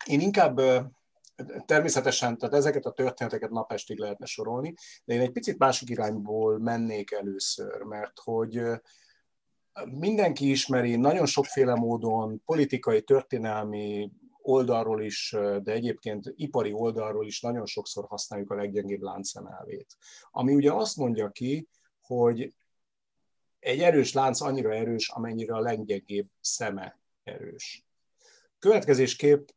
Én 0.07 0.21
inkább 0.21 0.61
természetesen, 1.67 2.39
tehát 2.39 2.55
ezeket 2.55 2.85
a 2.85 2.93
történeteket 2.93 3.51
napestig 3.51 3.99
lehetne 3.99 4.27
sorolni, 4.27 4.75
de 5.05 5.15
én 5.15 5.21
egy 5.21 5.33
picit 5.33 5.59
másik 5.59 5.89
irányból 5.89 6.59
mennék 6.59 7.11
először, 7.11 7.83
mert 7.83 8.19
hogy 8.23 8.63
mindenki 9.91 10.51
ismeri 10.51 10.97
nagyon 10.97 11.27
sokféle 11.27 11.75
módon 11.75 12.43
politikai, 12.45 13.03
történelmi, 13.03 14.11
oldalról 14.43 15.03
is, 15.03 15.37
de 15.63 15.73
egyébként 15.73 16.33
ipari 16.37 16.73
oldalról 16.73 17.27
is 17.27 17.41
nagyon 17.41 17.67
sokszor 17.67 18.05
használjuk 18.05 18.51
a 18.51 18.55
leggyengébb 18.55 19.01
láncemelvét. 19.01 19.97
Ami 20.31 20.55
ugye 20.55 20.73
azt 20.73 20.97
mondja 20.97 21.31
ki, 21.31 21.69
hogy 22.01 22.55
egy 23.59 23.81
erős 23.81 24.13
lánc 24.13 24.41
annyira 24.41 24.75
erős, 24.75 25.09
amennyire 25.09 25.55
a 25.55 25.61
leggyengébb 25.61 26.29
szeme 26.41 26.99
erős. 27.23 27.85
Következésképp, 28.59 29.49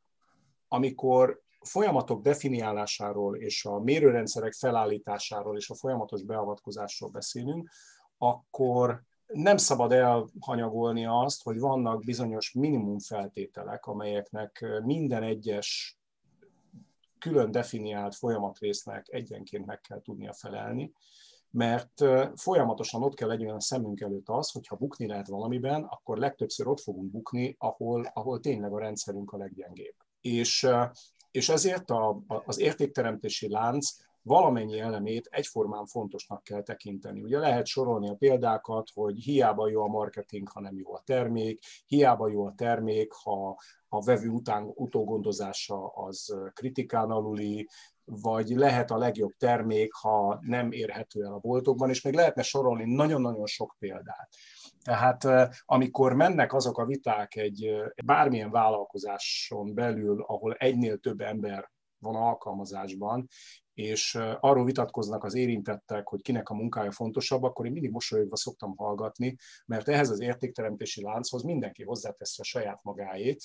amikor 0.68 1.44
folyamatok 1.62 2.22
definiálásáról 2.22 3.38
és 3.38 3.66
a 3.66 3.80
mérőrendszerek 3.80 4.54
felállításáról 4.54 5.58
és 5.58 5.70
a 5.70 5.76
folyamatos 5.76 6.24
beavatkozásról 6.24 7.10
beszélünk, 7.10 7.70
akkor 8.18 9.04
nem 9.28 9.58
szabad 9.58 9.92
elhanyagolni 9.92 11.06
azt, 11.06 11.44
hogy 11.44 11.60
vannak 11.60 12.04
bizonyos 12.04 12.52
minimum 12.52 13.00
feltételek, 13.00 13.86
amelyeknek 13.86 14.66
minden 14.84 15.24
egyes 15.24 15.98
külön 17.20 17.52
definiált 17.52 18.16
folyamatrésznek 18.16 19.06
egyenként 19.10 19.66
meg 19.66 19.82
kell 19.82 20.02
tudnia 20.02 20.34
felelni, 20.34 20.94
mert 21.50 22.04
folyamatosan 22.36 23.04
ott 23.04 23.14
kell 23.14 23.28
legyen 23.28 23.56
a 23.56 23.62
szemünk 23.62 24.02
előtt 24.02 24.30
az, 24.30 24.52
hogy 24.52 24.68
ha 24.68 24.76
bukni 24.76 25.08
lehet 25.08 25.28
valamiben, 25.28 25.84
akkor 25.84 26.18
legtöbbször 26.18 26.68
ott 26.68 26.80
fogunk 26.80 27.12
bukni, 27.12 27.56
ahol, 27.60 28.12
ahol 28.14 28.40
tényleg 28.40 28.74
a 28.74 28.80
rendszerünk 28.80 29.32
a 29.32 29.38
leggyengébb. 29.38 29.96
És, 30.22 30.68
és 31.32 31.50
ezért 31.50 31.90
a, 31.90 32.24
az 32.28 32.60
értékteremtési 32.60 33.50
lánc 33.50 33.90
valamennyi 34.26 34.80
elemét 34.80 35.28
egyformán 35.32 35.86
fontosnak 35.86 36.44
kell 36.44 36.62
tekinteni. 36.62 37.22
Ugye 37.22 37.40
lehet 37.40 37.66
sorolni 37.66 38.10
a 38.10 38.16
példákat, 38.16 38.90
hogy 38.94 39.18
hiába 39.18 39.70
jó 39.70 39.84
a 39.84 39.88
marketing, 39.88 40.50
ha 40.50 40.60
nem 40.60 40.78
jó 40.78 40.94
a 40.94 41.02
termék, 41.06 41.60
hiába 41.86 42.28
jó 42.28 42.46
a 42.46 42.54
termék, 42.58 43.12
ha 43.24 43.58
a 43.88 44.04
vevő 44.04 44.30
után 44.30 44.72
utógondozása 44.76 45.88
az 45.88 46.36
kritikán 46.54 47.12
aluli, 47.12 47.68
vagy 48.06 48.48
lehet 48.48 48.92
a 48.92 48.98
legjobb 48.98 49.32
termék, 49.38 49.94
ha 49.94 50.40
nem 50.42 50.72
érhető 50.72 51.24
el 51.24 51.34
a 51.34 51.40
boltokban, 51.40 51.90
és 51.90 52.02
még 52.02 52.14
lehetne 52.14 52.42
sorolni 52.42 52.94
nagyon-nagyon 52.94 53.46
sok 53.46 53.76
példát. 53.80 54.30
Tehát 54.84 55.28
amikor 55.66 56.14
mennek 56.14 56.54
azok 56.54 56.78
a 56.78 56.86
viták 56.86 57.36
egy 57.36 57.76
bármilyen 58.06 58.52
vállalkozáson 58.52 59.74
belül, 59.74 60.22
ahol 60.22 60.54
egynél 60.54 60.98
több 60.98 61.22
ember 61.22 61.74
van 62.06 62.16
alkalmazásban, 62.16 63.28
és 63.74 64.16
arról 64.40 64.66
vitatkoznak 64.66 65.24
az 65.24 65.36
érintettek, 65.36 66.08
hogy 66.08 66.22
kinek 66.22 66.50
a 66.50 66.54
munkája 66.54 66.92
fontosabb, 66.92 67.44
akkor 67.44 67.66
én 67.66 67.72
mindig 67.72 67.92
mosolyogva 67.92 68.36
szoktam 68.36 68.76
hallgatni, 68.76 69.36
mert 69.66 69.88
ehhez 69.88 70.10
az 70.10 70.20
értékteremtési 70.20 71.02
lánchoz 71.02 71.44
mindenki 71.44 71.84
hozzáteszi 71.84 72.42
a 72.42 72.44
saját 72.44 72.84
magáét, 72.84 73.44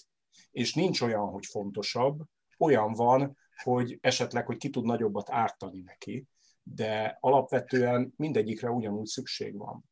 és 0.50 0.74
nincs 0.74 1.00
olyan, 1.00 1.26
hogy 1.28 1.46
fontosabb, 1.46 2.20
olyan 2.58 2.92
van, 2.92 3.36
hogy 3.62 3.98
esetleg, 4.00 4.46
hogy 4.46 4.56
ki 4.56 4.70
tud 4.70 4.84
nagyobbat 4.84 5.30
ártani 5.30 5.80
neki, 5.80 6.26
de 6.62 7.16
alapvetően 7.20 8.12
mindegyikre 8.16 8.70
ugyanúgy 8.70 9.06
szükség 9.06 9.56
van. 9.56 9.84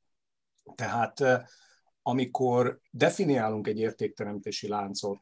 Tehát 0.75 1.23
amikor 2.03 2.81
definiálunk 2.91 3.67
egy 3.67 3.79
értékteremtési 3.79 4.69
láncot 4.69 5.21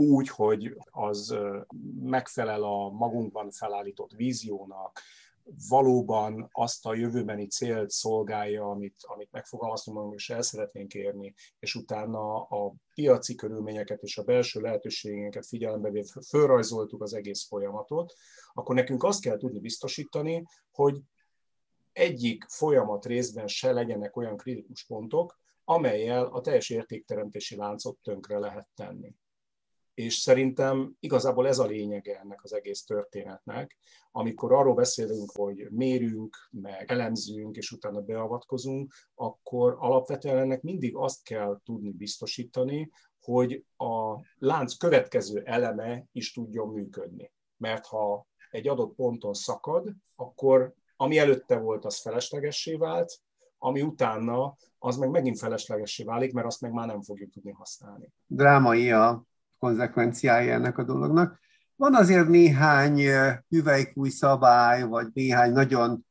úgy, 0.00 0.28
hogy 0.28 0.76
az 0.90 1.36
megfelel 2.02 2.62
a 2.62 2.90
magunkban 2.90 3.50
felállított 3.50 4.12
víziónak, 4.12 5.00
valóban 5.68 6.48
azt 6.52 6.86
a 6.86 6.94
jövőbeni 6.94 7.46
célt 7.46 7.90
szolgálja, 7.90 8.70
amit, 8.70 8.94
amit 9.00 9.32
megfogalmaztunk, 9.32 10.14
és 10.14 10.30
el 10.30 10.42
szeretnénk 10.42 10.94
érni, 10.94 11.34
és 11.58 11.74
utána 11.74 12.42
a 12.42 12.74
piaci 12.94 13.34
körülményeket 13.34 14.02
és 14.02 14.18
a 14.18 14.22
belső 14.22 14.60
lehetőségeket 14.60 15.46
figyelembe 15.46 15.90
véve 15.90 16.08
fölrajzoltuk 16.28 17.02
az 17.02 17.14
egész 17.14 17.46
folyamatot, 17.46 18.12
akkor 18.52 18.74
nekünk 18.74 19.02
azt 19.02 19.22
kell 19.22 19.36
tudni 19.36 19.60
biztosítani, 19.60 20.44
hogy 20.70 21.00
egyik 21.92 22.44
folyamat 22.48 23.06
részben 23.06 23.46
se 23.46 23.72
legyenek 23.72 24.16
olyan 24.16 24.36
kritikus 24.36 24.84
pontok, 24.84 25.38
amelyel 25.64 26.24
a 26.24 26.40
teljes 26.40 26.70
értékteremtési 26.70 27.56
láncot 27.56 27.98
tönkre 28.02 28.38
lehet 28.38 28.68
tenni. 28.74 29.14
És 30.00 30.14
szerintem 30.14 30.96
igazából 31.00 31.48
ez 31.48 31.58
a 31.58 31.66
lényege 31.66 32.18
ennek 32.18 32.42
az 32.42 32.52
egész 32.52 32.84
történetnek, 32.84 33.76
amikor 34.10 34.52
arról 34.52 34.74
beszélünk, 34.74 35.30
hogy 35.30 35.66
mérünk, 35.70 36.36
meg 36.50 36.90
elemzünk, 36.90 37.56
és 37.56 37.70
utána 37.70 38.00
beavatkozunk, 38.00 38.92
akkor 39.14 39.76
alapvetően 39.78 40.38
ennek 40.38 40.62
mindig 40.62 40.96
azt 40.96 41.22
kell 41.22 41.60
tudni 41.64 41.90
biztosítani, 41.90 42.90
hogy 43.20 43.64
a 43.76 44.20
lánc 44.38 44.76
következő 44.76 45.42
eleme 45.44 46.06
is 46.12 46.32
tudjon 46.32 46.68
működni. 46.68 47.32
Mert 47.56 47.86
ha 47.86 48.26
egy 48.50 48.68
adott 48.68 48.94
ponton 48.94 49.34
szakad, 49.34 49.92
akkor 50.16 50.74
ami 50.96 51.18
előtte 51.18 51.58
volt, 51.58 51.84
az 51.84 52.00
feleslegessé 52.00 52.74
vált, 52.74 53.20
ami 53.58 53.82
utána, 53.82 54.56
az 54.78 54.96
meg 54.96 55.10
megint 55.10 55.38
feleslegessé 55.38 56.04
válik, 56.04 56.32
mert 56.32 56.46
azt 56.46 56.60
meg 56.60 56.72
már 56.72 56.86
nem 56.86 57.02
fogjuk 57.02 57.30
tudni 57.30 57.50
használni. 57.50 58.12
Drámai 58.26 58.90
a 58.90 59.28
konzekvenciája 59.60 60.52
ennek 60.52 60.78
a 60.78 60.84
dolognak. 60.84 61.38
Van 61.76 61.94
azért 61.94 62.28
néhány 62.28 63.00
hüvelykúj 63.48 64.08
szabály, 64.08 64.82
vagy 64.82 65.06
néhány 65.12 65.52
nagyon 65.52 66.04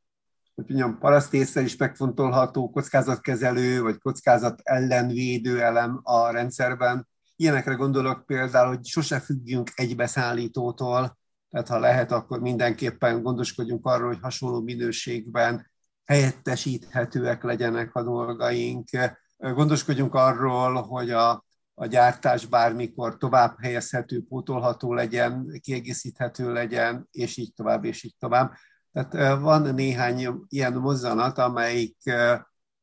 hogy 0.60 0.68
mondjam, 0.68 1.00
parasztészsel 1.00 1.64
is 1.64 1.76
megfontolható 1.76 2.70
kockázatkezelő, 2.70 3.82
vagy 3.82 3.98
kockázat 3.98 4.60
ellenvédő 4.64 5.62
elem 5.62 6.00
a 6.04 6.32
rendszerben. 6.32 7.08
Ilyenekre 7.36 7.74
gondolok 7.74 8.26
például, 8.26 8.68
hogy 8.68 8.86
sose 8.86 9.20
függjünk 9.20 9.72
egy 9.76 9.96
beszállítótól, 9.96 11.18
tehát 11.50 11.68
ha 11.68 11.80
lehet, 11.80 12.12
akkor 12.12 12.40
mindenképpen 12.40 13.22
gondoskodjunk 13.22 13.86
arról, 13.86 14.08
hogy 14.08 14.20
hasonló 14.22 14.62
minőségben 14.62 15.72
helyettesíthetőek 16.06 17.44
legyenek 17.44 17.96
a 17.96 18.04
dolgaink. 18.04 18.90
Gondoskodjunk 19.38 20.14
arról, 20.14 20.82
hogy 20.82 21.12
a, 21.12 21.46
a 21.82 21.86
gyártás 21.86 22.46
bármikor 22.46 23.18
tovább 23.18 23.56
helyezhető, 23.62 24.24
pótolható 24.30 24.94
legyen, 24.94 25.60
kiegészíthető 25.60 26.54
legyen, 26.54 27.08
és 27.12 27.38
így 27.38 27.54
tovább, 27.54 27.86
és 27.86 28.04
így 28.04 28.16
tovább. 28.20 28.54
Tehát 28.92 29.40
van 29.40 29.74
néhány 29.74 30.28
ilyen 30.48 30.74
mozzanat, 30.74 31.38
amelyik 31.38 31.98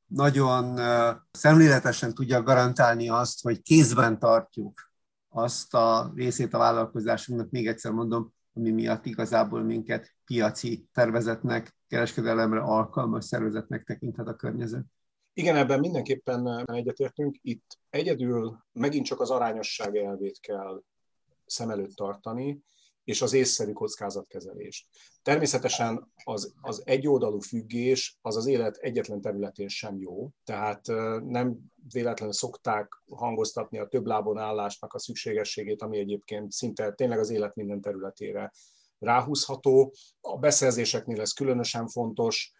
nagyon 0.06 0.80
szemléletesen 1.30 2.14
tudja 2.14 2.42
garantálni 2.42 3.08
azt, 3.08 3.42
hogy 3.42 3.62
kézben 3.62 4.18
tartjuk 4.18 4.90
azt 5.28 5.74
a 5.74 6.12
részét 6.14 6.54
a 6.54 6.58
vállalkozásunknak, 6.58 7.50
még 7.50 7.66
egyszer 7.66 7.92
mondom, 7.92 8.32
ami 8.54 8.70
miatt 8.70 9.06
igazából 9.06 9.62
minket 9.62 10.14
piaci 10.24 10.88
tervezetnek, 10.92 11.76
kereskedelemre 11.88 12.60
alkalmas 12.60 13.24
szervezetnek 13.24 13.84
tekinthet 13.84 14.28
a 14.28 14.36
környezet. 14.36 14.84
Igen, 15.38 15.56
ebben 15.56 15.80
mindenképpen 15.80 16.64
egyetértünk. 16.72 17.36
Itt 17.42 17.78
egyedül 17.90 18.58
megint 18.72 19.06
csak 19.06 19.20
az 19.20 19.30
arányosság 19.30 19.96
elvét 19.96 20.40
kell 20.40 20.82
szem 21.46 21.70
előtt 21.70 21.94
tartani, 21.94 22.60
és 23.04 23.22
az 23.22 23.32
észszerű 23.32 23.72
kockázatkezelést. 23.72 24.86
Természetesen 25.22 26.12
az, 26.24 26.54
az 26.60 26.82
egyoldalú 26.84 27.38
függés 27.40 28.18
az 28.20 28.36
az 28.36 28.46
élet 28.46 28.76
egyetlen 28.76 29.20
területén 29.20 29.68
sem 29.68 29.98
jó, 29.98 30.30
tehát 30.44 30.86
nem 31.24 31.58
véletlenül 31.92 32.34
szokták 32.34 33.02
hangoztatni 33.10 33.78
a 33.78 33.88
több 33.88 34.06
lábon 34.06 34.38
állásnak 34.38 34.94
a 34.94 34.98
szükségességét, 34.98 35.82
ami 35.82 35.98
egyébként 35.98 36.52
szinte 36.52 36.92
tényleg 36.92 37.18
az 37.18 37.30
élet 37.30 37.54
minden 37.54 37.80
területére 37.80 38.52
ráhúzható. 38.98 39.92
A 40.20 40.38
beszerzéseknél 40.38 41.20
ez 41.20 41.32
különösen 41.32 41.88
fontos, 41.88 42.52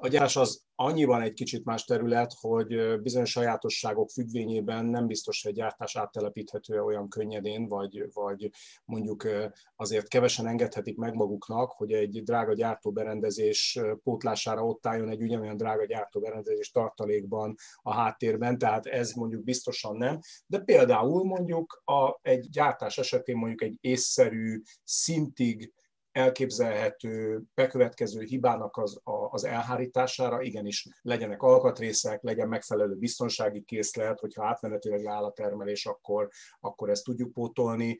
a 0.00 0.08
gyás 0.08 0.36
az 0.36 0.62
annyiban 0.74 1.22
egy 1.22 1.32
kicsit 1.32 1.64
más 1.64 1.84
terület, 1.84 2.32
hogy 2.40 3.00
bizonyos 3.00 3.30
sajátosságok 3.30 4.10
függvényében 4.10 4.84
nem 4.84 5.06
biztos, 5.06 5.42
hogy 5.42 5.52
gyártás 5.52 5.96
áttelepíthető 5.96 6.82
olyan 6.82 7.08
könnyedén, 7.08 7.68
vagy, 7.68 8.04
vagy 8.12 8.50
mondjuk 8.84 9.28
azért 9.76 10.08
kevesen 10.08 10.46
engedhetik 10.46 10.96
meg 10.96 11.14
maguknak, 11.14 11.70
hogy 11.70 11.92
egy 11.92 12.22
drága 12.22 12.54
gyártóberendezés 12.54 13.80
pótlására 14.02 14.66
ott 14.66 14.86
álljon 14.86 15.08
egy 15.08 15.22
ugyanolyan 15.22 15.56
drága 15.56 15.84
gyártóberendezés 15.84 16.70
tartalékban 16.70 17.54
a 17.82 17.94
háttérben, 17.94 18.58
tehát 18.58 18.86
ez 18.86 19.12
mondjuk 19.12 19.44
biztosan 19.44 19.96
nem. 19.96 20.18
De 20.46 20.58
például 20.58 21.24
mondjuk 21.24 21.82
a, 21.84 22.18
egy 22.22 22.48
gyártás 22.50 22.98
esetén 22.98 23.36
mondjuk 23.36 23.62
egy 23.62 23.76
észszerű 23.80 24.62
szintig 24.84 25.72
elképzelhető 26.14 27.42
bekövetkező 27.54 28.22
hibának 28.22 28.76
az, 28.76 29.00
az 29.30 29.44
elhárítására 29.44 30.42
igenis 30.42 30.88
legyenek 31.02 31.42
alkatrészek, 31.42 32.22
legyen 32.22 32.48
megfelelő 32.48 32.94
biztonsági 32.94 33.62
készlet, 33.62 34.20
hogyha 34.20 34.46
átmenetileg 34.46 35.06
áll 35.06 35.24
a 35.24 35.32
termelés, 35.32 35.86
akkor, 35.86 36.28
akkor 36.60 36.90
ezt 36.90 37.04
tudjuk 37.04 37.32
pótolni. 37.32 37.96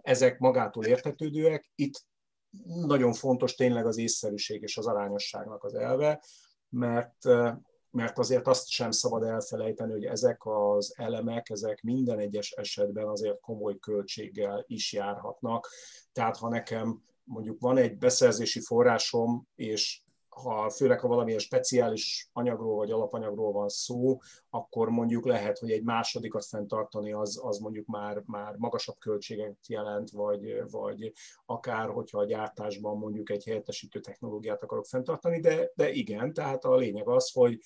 Ezek 0.00 0.38
magától 0.38 0.84
értetődőek. 0.84 1.70
Itt 1.74 2.04
nagyon 2.66 3.12
fontos 3.12 3.54
tényleg 3.54 3.86
az 3.86 3.98
észszerűség 3.98 4.62
és 4.62 4.76
az 4.76 4.86
arányosságnak 4.86 5.64
az 5.64 5.74
elve, 5.74 6.24
mert 6.68 7.16
mert 7.90 8.18
azért 8.18 8.46
azt 8.46 8.68
sem 8.68 8.90
szabad 8.90 9.22
elfelejteni, 9.22 9.92
hogy 9.92 10.04
ezek 10.04 10.46
az 10.46 10.94
elemek, 10.96 11.50
ezek 11.50 11.82
minden 11.82 12.18
egyes 12.18 12.50
esetben 12.50 13.06
azért 13.06 13.40
komoly 13.40 13.78
költséggel 13.78 14.64
is 14.66 14.92
járhatnak. 14.92 15.68
Tehát 16.12 16.36
ha 16.36 16.48
nekem 16.48 17.02
mondjuk 17.28 17.60
van 17.60 17.76
egy 17.76 17.98
beszerzési 17.98 18.60
forrásom, 18.60 19.48
és 19.54 20.02
ha 20.28 20.70
főleg 20.70 21.00
ha 21.00 21.08
valamilyen 21.08 21.38
speciális 21.38 22.30
anyagról 22.32 22.76
vagy 22.76 22.90
alapanyagról 22.90 23.52
van 23.52 23.68
szó, 23.68 24.18
akkor 24.50 24.88
mondjuk 24.88 25.26
lehet, 25.26 25.58
hogy 25.58 25.70
egy 25.70 25.82
másodikat 25.82 26.44
fenntartani 26.44 27.12
az, 27.12 27.40
az 27.42 27.58
mondjuk 27.58 27.86
már, 27.86 28.22
már 28.26 28.54
magasabb 28.56 28.98
költséget 28.98 29.56
jelent, 29.68 30.10
vagy, 30.10 30.70
vagy 30.70 31.12
akár, 31.46 31.88
hogyha 31.88 32.18
a 32.18 32.24
gyártásban 32.24 32.98
mondjuk 32.98 33.30
egy 33.30 33.44
helyettesítő 33.44 34.00
technológiát 34.00 34.62
akarok 34.62 34.86
fenntartani, 34.86 35.40
de, 35.40 35.70
de 35.74 35.90
igen, 35.90 36.32
tehát 36.32 36.64
a 36.64 36.76
lényeg 36.76 37.08
az, 37.08 37.32
hogy 37.32 37.58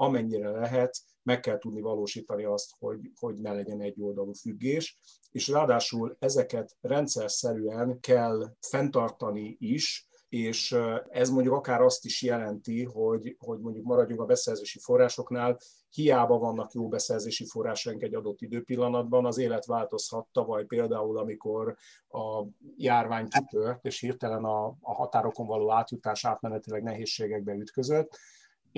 amennyire 0.00 0.50
lehet, 0.50 0.96
meg 1.22 1.40
kell 1.40 1.58
tudni 1.58 1.80
valósítani 1.80 2.44
azt, 2.44 2.70
hogy, 2.78 3.10
hogy 3.20 3.36
ne 3.38 3.52
legyen 3.52 3.80
egy 3.80 4.00
oldalú 4.00 4.32
függés, 4.32 4.98
és 5.30 5.48
ráadásul 5.48 6.16
ezeket 6.18 6.76
rendszerszerűen 6.80 8.00
kell 8.00 8.54
fenntartani 8.60 9.56
is, 9.60 10.08
és 10.28 10.76
ez 11.08 11.30
mondjuk 11.30 11.54
akár 11.54 11.80
azt 11.80 12.04
is 12.04 12.22
jelenti, 12.22 12.84
hogy, 12.84 13.36
hogy 13.38 13.58
mondjuk 13.58 13.84
maradjunk 13.84 14.20
a 14.20 14.26
beszerzési 14.26 14.78
forrásoknál, 14.78 15.58
hiába 15.90 16.38
vannak 16.38 16.72
jó 16.72 16.88
beszerzési 16.88 17.46
forrásaink 17.46 18.02
egy 18.02 18.14
adott 18.14 18.40
időpillanatban, 18.40 19.26
az 19.26 19.38
élet 19.38 19.66
változhat. 19.66 20.26
Tavaly 20.32 20.64
például, 20.64 21.18
amikor 21.18 21.76
a 22.08 22.44
járvány 22.76 23.28
kitört, 23.28 23.84
és 23.84 24.00
hirtelen 24.00 24.44
a, 24.44 24.66
a 24.66 24.94
határokon 24.94 25.46
való 25.46 25.72
átjutás 25.72 26.24
átmenetileg 26.24 26.82
nehézségekbe 26.82 27.52
ütközött, 27.52 28.18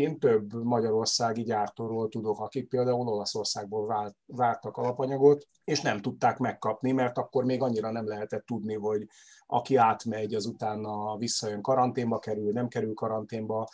én 0.00 0.18
több 0.18 0.52
magyarországi 0.52 1.42
gyártóról 1.42 2.08
tudok, 2.08 2.40
akik 2.40 2.68
például 2.68 3.08
Olaszországból 3.08 4.14
vártak 4.26 4.76
alapanyagot, 4.76 5.46
és 5.64 5.80
nem 5.80 6.00
tudták 6.00 6.38
megkapni, 6.38 6.92
mert 6.92 7.18
akkor 7.18 7.44
még 7.44 7.62
annyira 7.62 7.90
nem 7.90 8.06
lehetett 8.06 8.46
tudni, 8.46 8.74
hogy 8.74 9.06
aki 9.46 9.76
átmegy, 9.76 10.34
az 10.34 10.46
utána 10.46 11.16
visszajön 11.16 11.62
karanténba 11.62 12.18
kerül, 12.18 12.52
nem 12.52 12.68
kerül 12.68 12.94
karanténba, 12.94 13.68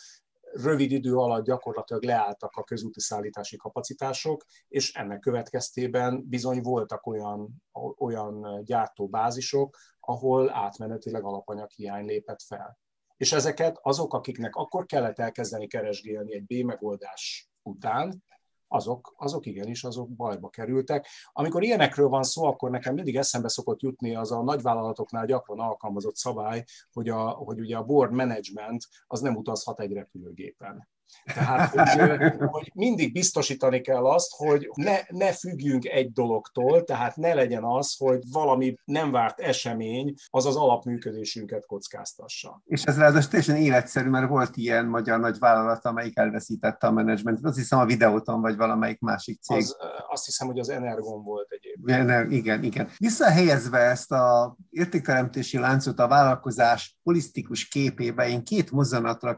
rövid 0.53 0.91
idő 0.91 1.17
alatt 1.17 1.45
gyakorlatilag 1.45 2.03
leálltak 2.03 2.57
a 2.57 2.65
közúti 2.65 3.01
szállítási 3.01 3.57
kapacitások, 3.57 4.45
és 4.69 4.95
ennek 4.95 5.21
következtében 5.21 6.25
bizony 6.29 6.61
voltak 6.63 7.07
olyan, 7.07 7.63
olyan 7.99 8.65
gyártóbázisok, 8.65 9.77
ahol 10.01 10.51
átmenetileg 10.55 11.25
alapanyag 11.25 11.71
hiány 11.71 12.05
lépett 12.05 12.43
fel. 12.43 12.79
És 13.17 13.33
ezeket 13.33 13.79
azok, 13.83 14.15
akiknek 14.15 14.55
akkor 14.55 14.87
kellett 14.87 15.19
elkezdeni 15.19 15.67
keresgélni 15.67 16.35
egy 16.35 16.45
B 16.45 16.65
megoldás 16.65 17.51
után, 17.63 18.25
azok, 18.69 19.15
azok 19.17 19.47
igenis, 19.47 19.85
azok 19.85 20.11
bajba 20.11 20.49
kerültek. 20.49 21.07
Amikor 21.33 21.63
ilyenekről 21.63 22.09
van 22.09 22.23
szó, 22.23 22.45
akkor 22.45 22.71
nekem 22.71 22.95
mindig 22.95 23.17
eszembe 23.17 23.49
szokott 23.49 23.81
jutni 23.81 24.15
az 24.15 24.33
a 24.33 24.43
nagyvállalatoknál 24.43 25.27
gyakran 25.27 25.61
alkalmazott 25.61 26.17
szabály, 26.17 26.65
hogy, 26.93 27.09
a, 27.09 27.29
hogy 27.29 27.61
ugye 27.61 27.77
a 27.77 27.85
board 27.85 28.13
management 28.13 28.89
az 29.07 29.21
nem 29.21 29.37
utazhat 29.37 29.81
egy 29.81 29.93
repülőgépen. 29.93 30.89
Tehát, 31.35 31.71
hogy, 31.71 32.33
hogy 32.51 32.71
mindig 32.75 33.13
biztosítani 33.13 33.81
kell 33.81 34.07
azt, 34.07 34.35
hogy 34.37 34.71
ne, 34.75 34.99
ne 35.09 35.33
függjünk 35.33 35.85
egy 35.85 36.13
dologtól, 36.13 36.85
tehát 36.85 37.17
ne 37.17 37.35
legyen 37.35 37.65
az, 37.65 37.95
hogy 37.99 38.23
valami 38.33 38.77
nem 38.85 39.11
várt 39.11 39.41
esemény 39.41 40.15
az 40.31 40.47
az 40.47 40.57
alapműködésünket 40.57 41.67
kockáztassa. 41.67 42.63
És 42.65 42.83
ez 42.83 42.99
ráadásul 42.99 43.31
teljesen 43.31 43.57
életszerű, 43.57 44.09
mert 44.09 44.29
volt 44.29 44.57
ilyen 44.57 44.87
magyar 44.87 45.21
nagy 45.21 45.39
vállalat, 45.39 45.85
amelyik 45.85 46.19
elveszítette 46.19 46.87
a 46.87 46.91
menedzsmentet. 46.91 47.45
Azt 47.45 47.57
hiszem 47.57 47.79
a 47.79 47.85
videóton, 47.85 48.41
vagy 48.41 48.57
valamelyik 48.57 49.01
másik 49.01 49.41
cég. 49.41 49.57
Az, 49.57 49.77
azt 50.17 50.25
hiszem, 50.25 50.47
hogy 50.47 50.59
az 50.59 50.69
Energon 50.69 51.23
volt 51.23 51.51
egyébként. 51.51 52.01
Igen, 52.03 52.31
igen, 52.31 52.63
igen. 52.63 52.89
Visszahelyezve 52.99 53.79
ezt 53.79 54.13
a 54.13 54.57
értékteremtési 54.71 55.59
láncot 55.59 55.99
a 55.99 56.09
vállalkozás 56.09 56.99
holisztikus 57.03 57.69
képébe, 57.69 58.29
én 58.29 58.45
két 58.45 58.71
mozzanatra 58.71 59.37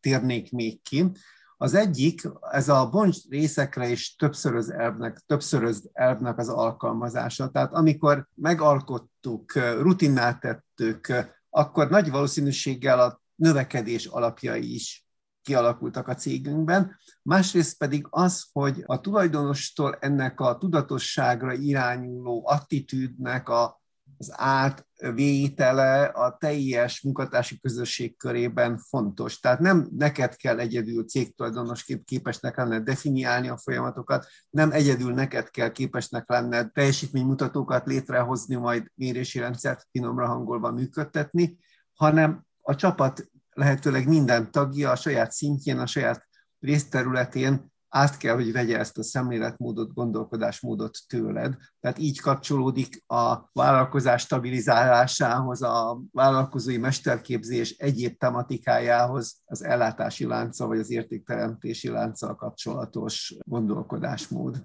térnék 0.00 0.52
még 0.52 0.82
ki. 0.82 1.10
Az 1.56 1.74
egyik, 1.74 2.22
ez 2.50 2.68
a 2.68 2.88
boncs 2.88 3.16
részekre 3.28 3.88
és 3.88 4.16
többszöröz 4.16 4.70
elvnek, 4.70 5.22
többszöröz 5.26 5.90
elvnek 5.92 6.38
az 6.38 6.48
alkalmazása. 6.48 7.48
Tehát 7.48 7.72
amikor 7.72 8.28
megalkottuk, 8.34 9.52
rutinná 9.80 10.38
tettük, 10.38 11.12
akkor 11.50 11.88
nagy 11.90 12.10
valószínűséggel 12.10 13.00
a 13.00 13.20
növekedés 13.34 14.06
alapjai 14.06 14.74
is 14.74 15.07
kialakultak 15.48 16.08
a 16.08 16.14
cégünkben. 16.14 16.96
Másrészt 17.22 17.78
pedig 17.78 18.06
az, 18.10 18.44
hogy 18.52 18.82
a 18.86 19.00
tulajdonostól 19.00 19.96
ennek 20.00 20.40
a 20.40 20.58
tudatosságra 20.58 21.52
irányuló 21.52 22.42
attitűdnek 22.46 23.48
a 23.48 23.80
az 24.20 24.32
átvétele 24.36 26.04
a 26.04 26.36
teljes 26.40 27.00
munkatársi 27.02 27.60
közösség 27.60 28.16
körében 28.16 28.78
fontos. 28.78 29.40
Tehát 29.40 29.58
nem 29.58 29.88
neked 29.96 30.36
kell 30.36 30.58
egyedül 30.58 31.04
cégtulajdonosként 31.04 32.04
képesnek 32.04 32.56
lenne 32.56 32.80
definiálni 32.80 33.48
a 33.48 33.56
folyamatokat, 33.56 34.26
nem 34.50 34.70
egyedül 34.70 35.12
neked 35.12 35.50
kell 35.50 35.70
képesnek 35.70 36.28
lenne 36.28 36.68
teljesítménymutatókat 36.68 37.86
létrehozni, 37.86 38.54
majd 38.54 38.90
mérési 38.94 39.38
rendszert 39.38 39.86
finomra 39.90 40.26
hangolva 40.26 40.70
működtetni, 40.70 41.58
hanem 41.94 42.46
a 42.62 42.74
csapat 42.74 43.30
lehetőleg 43.58 44.08
minden 44.08 44.50
tagja 44.50 44.90
a 44.90 44.96
saját 44.96 45.32
szintjén, 45.32 45.78
a 45.78 45.86
saját 45.86 46.26
részterületén 46.58 47.72
át 47.88 48.16
kell, 48.16 48.34
hogy 48.34 48.52
vegye 48.52 48.78
ezt 48.78 48.98
a 48.98 49.02
szemléletmódot, 49.02 49.94
gondolkodásmódot 49.94 50.98
tőled. 51.06 51.56
Tehát 51.80 51.98
így 51.98 52.20
kapcsolódik 52.20 53.04
a 53.06 53.50
vállalkozás 53.52 54.22
stabilizálásához, 54.22 55.62
a 55.62 56.00
vállalkozói 56.12 56.78
mesterképzés 56.78 57.70
egyéb 57.70 58.18
tematikájához 58.18 59.40
az 59.44 59.64
ellátási 59.64 60.24
lánca 60.24 60.66
vagy 60.66 60.78
az 60.78 60.90
értékteremtési 60.90 61.88
lánccal 61.88 62.34
kapcsolatos 62.34 63.36
gondolkodásmód. 63.44 64.62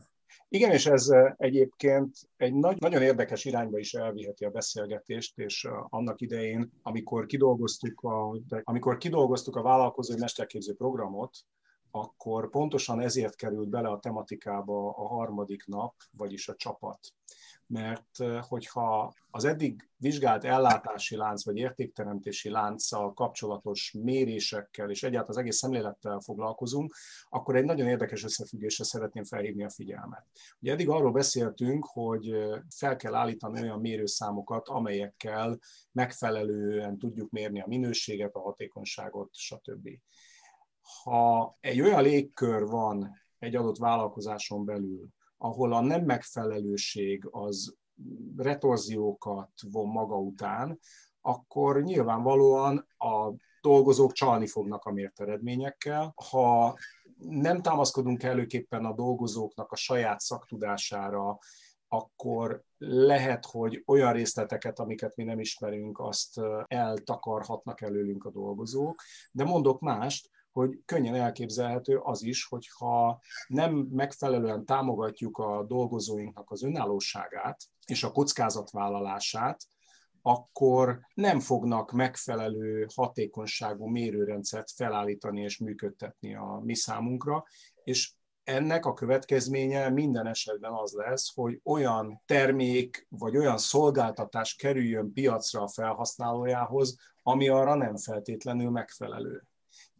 Igen, 0.54 0.72
és 0.72 0.86
ez 0.86 1.10
egyébként 1.38 2.18
egy 2.38 2.54
nagy, 2.54 2.80
nagyon 2.80 3.02
érdekes 3.02 3.46
irányba 3.46 3.78
is 3.78 3.94
elviheti 3.94 4.46
a 4.46 4.50
beszélgetést, 4.50 5.38
és 5.38 5.68
annak 5.90 6.22
idején, 6.22 6.72
amikor 6.82 7.26
kidolgoztuk 7.26 8.02
a, 8.02 8.38
amikor 8.64 8.98
kidolgoztuk 8.98 9.56
a 9.56 9.62
vállalkozói 9.62 10.20
mesterképző 10.20 10.74
programot, 10.74 11.38
akkor 11.92 12.50
pontosan 12.50 13.02
ezért 13.02 13.36
került 13.36 13.70
bele 13.70 13.90
a 13.90 14.00
tematikába 14.00 14.90
a 14.90 15.08
harmadik 15.08 15.66
nap, 15.66 15.94
vagyis 16.18 16.48
a 16.48 16.56
csapat. 16.56 17.00
Mert 17.68 18.18
hogyha 18.42 19.14
az 19.30 19.46
eddig 19.46 19.90
vizsgált 19.98 20.44
ellátási 20.44 21.16
lánc 21.16 21.46
vagy 21.46 21.58
értékteremtési 21.58 22.50
lánccal 22.50 23.14
kapcsolatos 23.14 23.96
mérésekkel 24.00 24.90
és 24.90 25.04
egyáltalán 25.04 25.30
az 25.30 25.38
egész 25.38 25.58
szemlélettel 25.58 26.20
foglalkozunk, 26.20 26.96
akkor 27.30 27.56
egy 27.56 27.66
nagyon 27.66 27.88
érdekes 27.88 28.24
összefüggésre 28.24 28.84
szeretném 28.84 29.24
felhívni 29.24 29.64
a 29.64 29.70
figyelmet. 29.70 30.26
Ugye 30.60 30.72
eddig 30.72 30.90
arról 30.90 31.12
beszéltünk, 31.12 31.86
hogy 31.86 32.36
fel 32.70 32.96
kell 32.96 33.16
állítani 33.16 33.62
olyan 33.62 33.80
mérőszámokat, 33.80 34.68
amelyekkel 34.68 35.60
megfelelően 35.92 36.98
tudjuk 36.98 37.32
mérni 37.32 37.62
a 37.62 37.68
minőséget, 37.68 38.36
a 38.36 38.42
hatékonyságot, 38.42 39.30
stb 39.34 39.90
ha 41.04 41.58
egy 41.60 41.82
olyan 41.82 42.04
légkör 42.04 42.66
van 42.66 43.22
egy 43.40 43.56
adott 43.56 43.78
vállalkozáson 43.78 44.66
belül, 44.66 45.08
ahol 45.44 45.74
a 45.74 45.82
nem 45.82 46.04
megfelelőség 46.04 47.28
az 47.32 47.76
retorziókat 48.38 49.52
von 49.72 49.88
maga 49.88 50.18
után, 50.18 50.80
akkor 51.22 51.84
nyilvánvalóan 51.84 52.88
a 52.98 53.34
dolgozók 53.62 54.12
csalni 54.12 54.48
fognak 54.48 54.86
a 54.86 54.92
mért 54.92 55.20
eredményekkel. 55.20 56.14
Ha 56.30 56.78
nem 57.18 57.62
támaszkodunk 57.62 58.24
előképpen 58.24 58.86
a 58.86 58.94
dolgozóknak 58.94 59.72
a 59.72 59.76
saját 59.76 60.20
szaktudására, 60.20 61.38
akkor 61.88 62.64
lehet, 62.78 63.46
hogy 63.46 63.84
olyan 63.86 64.14
részleteket, 64.14 64.80
amiket 64.80 65.16
mi 65.16 65.24
nem 65.24 65.40
ismerünk, 65.40 66.00
azt 66.00 66.42
eltakarhatnak 66.68 67.82
előlünk 67.82 68.26
a 68.26 68.32
dolgozók. 68.32 69.02
De 69.32 69.44
mondok 69.44 69.80
mást, 69.80 70.30
hogy 70.54 70.80
könnyen 70.86 71.16
elképzelhető 71.16 71.98
az 71.98 72.24
is, 72.24 72.46
hogyha 72.46 73.22
nem 73.48 73.74
megfelelően 73.74 74.66
támogatjuk 74.66 75.38
a 75.38 75.64
dolgozóinknak 75.68 76.52
az 76.52 76.64
önállóságát 76.64 77.62
és 77.86 78.04
a 78.04 78.12
kockázatvállalását, 78.12 79.62
akkor 80.22 81.00
nem 81.14 81.40
fognak 81.40 81.92
megfelelő 81.92 82.88
hatékonyságú 82.96 83.88
mérőrendszert 83.88 84.72
felállítani 84.72 85.42
és 85.42 85.58
működtetni 85.58 86.36
a 86.36 86.62
mi 86.64 86.76
számunkra, 86.76 87.44
és 87.84 88.14
ennek 88.44 88.86
a 88.86 88.94
következménye 88.94 89.90
minden 89.90 90.28
esetben 90.28 90.72
az 90.72 90.92
lesz, 90.92 91.36
hogy 91.36 91.60
olyan 91.64 92.22
termék 92.26 93.08
vagy 93.10 93.38
olyan 93.38 93.58
szolgáltatás 93.58 94.56
kerüljön 94.56 95.14
piacra 95.14 95.62
a 95.62 95.68
felhasználójához, 95.68 96.98
ami 97.22 97.48
arra 97.48 97.76
nem 97.76 97.98
feltétlenül 97.98 98.70
megfelelő. 98.70 99.48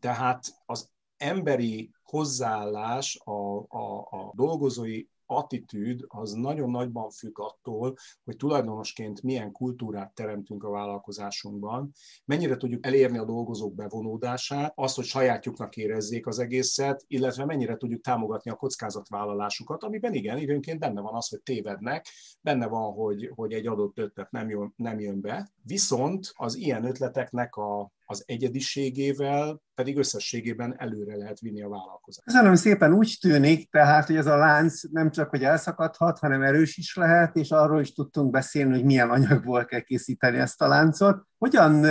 Tehát 0.04 0.46
az 0.66 0.90
emberi 1.18 1.92
hozzáállás, 2.04 3.20
a, 3.24 3.58
a, 3.58 4.00
a 4.10 4.32
dolgozói 4.36 5.04
attitűd 5.26 6.06
az 6.08 6.32
nagyon 6.32 6.70
nagyban 6.70 7.10
függ 7.10 7.40
attól, 7.40 7.96
hogy 8.24 8.36
tulajdonosként 8.36 9.22
milyen 9.22 9.52
kultúrát 9.52 10.14
teremtünk 10.14 10.64
a 10.64 10.70
vállalkozásunkban, 10.70 11.92
mennyire 12.26 12.58
tudjuk 12.58 12.86
elérni 12.86 13.18
a 13.18 13.26
dolgozók 13.26 13.76
bevonódását, 13.76 14.74
azt, 14.76 14.96
hogy 14.96 15.06
sajátjuknak 15.06 15.78
érezzék 15.78 16.28
az 16.28 16.40
egészet, 16.40 17.04
illetve 17.08 17.46
mennyire 17.46 17.78
tudjuk 17.78 18.02
támogatni 18.02 18.52
a 18.52 18.56
kockázatvállalásukat, 18.56 19.84
amiben 19.84 20.14
igen, 20.14 20.38
időnként 20.38 20.80
benne 20.80 21.02
van 21.02 21.16
az, 21.16 21.30
hogy 21.30 21.42
tévednek, 21.42 22.08
benne 22.42 22.68
van, 22.68 22.94
hogy, 22.94 23.32
hogy 23.36 23.54
egy 23.54 23.68
adott 23.68 23.98
ötlet 23.98 24.32
nem 24.32 24.50
jön, 24.50 24.74
nem 24.76 25.00
jön 25.00 25.22
be, 25.22 25.52
viszont 25.62 26.32
az 26.34 26.56
ilyen 26.56 26.86
ötleteknek 26.86 27.56
a, 27.56 27.92
az 28.06 28.24
egyediségével 28.26 29.62
pedig 29.76 29.98
összességében 29.98 30.76
előre 30.78 31.18
lehet 31.18 31.40
vinni 31.40 31.62
a 31.62 31.70
vállalkozást. 31.70 32.26
Köszönöm 32.26 32.56
szépen, 32.56 32.94
úgy 32.94 33.18
tűnik 33.22 33.70
tehát, 33.72 34.06
hogy 34.06 34.16
ez 34.16 34.26
a 34.26 34.36
lánc 34.36 34.82
nem 34.92 35.12
csak 35.12 35.30
hogy 35.30 35.44
elszakadhat, 35.44 36.20
hanem 36.20 36.42
erős 36.42 36.78
is 36.78 36.96
lehet, 36.96 37.36
és 37.36 37.52
arról 37.52 37.82
is 37.82 37.94
tudtunk 37.94 38.32
beszélni, 38.32 38.74
hogy 38.74 38.86
milyen 38.86 39.10
anyagból 39.10 39.66
kell 39.66 39.80
készíteni 39.80 40.38
ezt 40.38 40.62
a 40.62 40.68
láncot. 40.68 41.24
Hogyan 41.38 41.82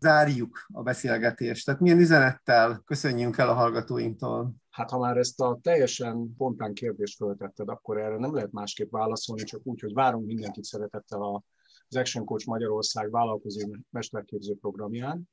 zárjuk 0.00 0.66
a 0.72 0.82
beszélgetést? 0.82 1.64
Tehát 1.64 1.80
milyen 1.80 1.98
üzenettel 1.98 2.82
köszönjünk 2.84 3.38
el 3.38 3.48
a 3.48 3.54
hallgatóinktól? 3.54 4.54
Hát 4.70 4.90
ha 4.90 4.98
már 4.98 5.16
ezt 5.16 5.40
a 5.40 5.58
teljesen 5.62 6.34
pontán 6.36 6.74
kérdést 6.74 7.16
föltetted, 7.16 7.68
akkor 7.68 7.98
erre 7.98 8.18
nem 8.18 8.34
lehet 8.34 8.52
másképp 8.52 8.90
válaszolni, 8.90 9.42
csak 9.42 9.60
úgy, 9.64 9.80
hogy 9.80 9.92
várunk 9.92 10.26
mindenkit 10.26 10.64
szeretettel 10.64 11.22
az 11.88 11.96
Action 11.96 12.24
Coach 12.24 12.46
Magyarország 12.46 13.10
vállalkozó 13.10 13.76
mesterképző 13.90 14.54
programján, 14.60 15.28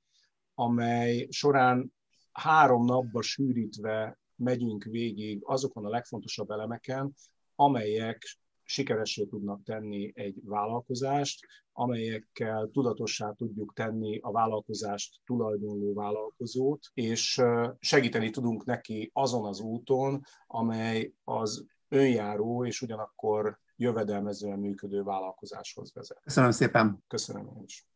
amely 0.55 1.27
során 1.29 1.93
három 2.31 2.85
napba 2.85 3.21
sűrítve 3.21 4.19
megyünk 4.35 4.83
végig 4.83 5.39
azokon 5.43 5.85
a 5.85 5.89
legfontosabb 5.89 6.49
elemeken, 6.49 7.13
amelyek 7.55 8.37
sikeressé 8.63 9.25
tudnak 9.25 9.63
tenni 9.63 10.11
egy 10.15 10.39
vállalkozást, 10.43 11.45
amelyekkel 11.71 12.69
tudatossá 12.73 13.31
tudjuk 13.31 13.73
tenni 13.73 14.19
a 14.21 14.31
vállalkozást 14.31 15.21
tulajdonló 15.25 15.93
vállalkozót, 15.93 16.79
és 16.93 17.41
segíteni 17.79 18.29
tudunk 18.29 18.65
neki 18.65 19.09
azon 19.13 19.45
az 19.45 19.59
úton, 19.59 20.21
amely 20.47 21.13
az 21.23 21.65
önjáró 21.87 22.65
és 22.65 22.81
ugyanakkor 22.81 23.59
jövedelmezően 23.75 24.59
működő 24.59 25.03
vállalkozáshoz 25.03 25.93
vezet. 25.93 26.21
Köszönöm 26.23 26.51
szépen. 26.51 27.03
Köszönöm 27.07 27.47
én 27.47 27.63
is. 27.63 27.87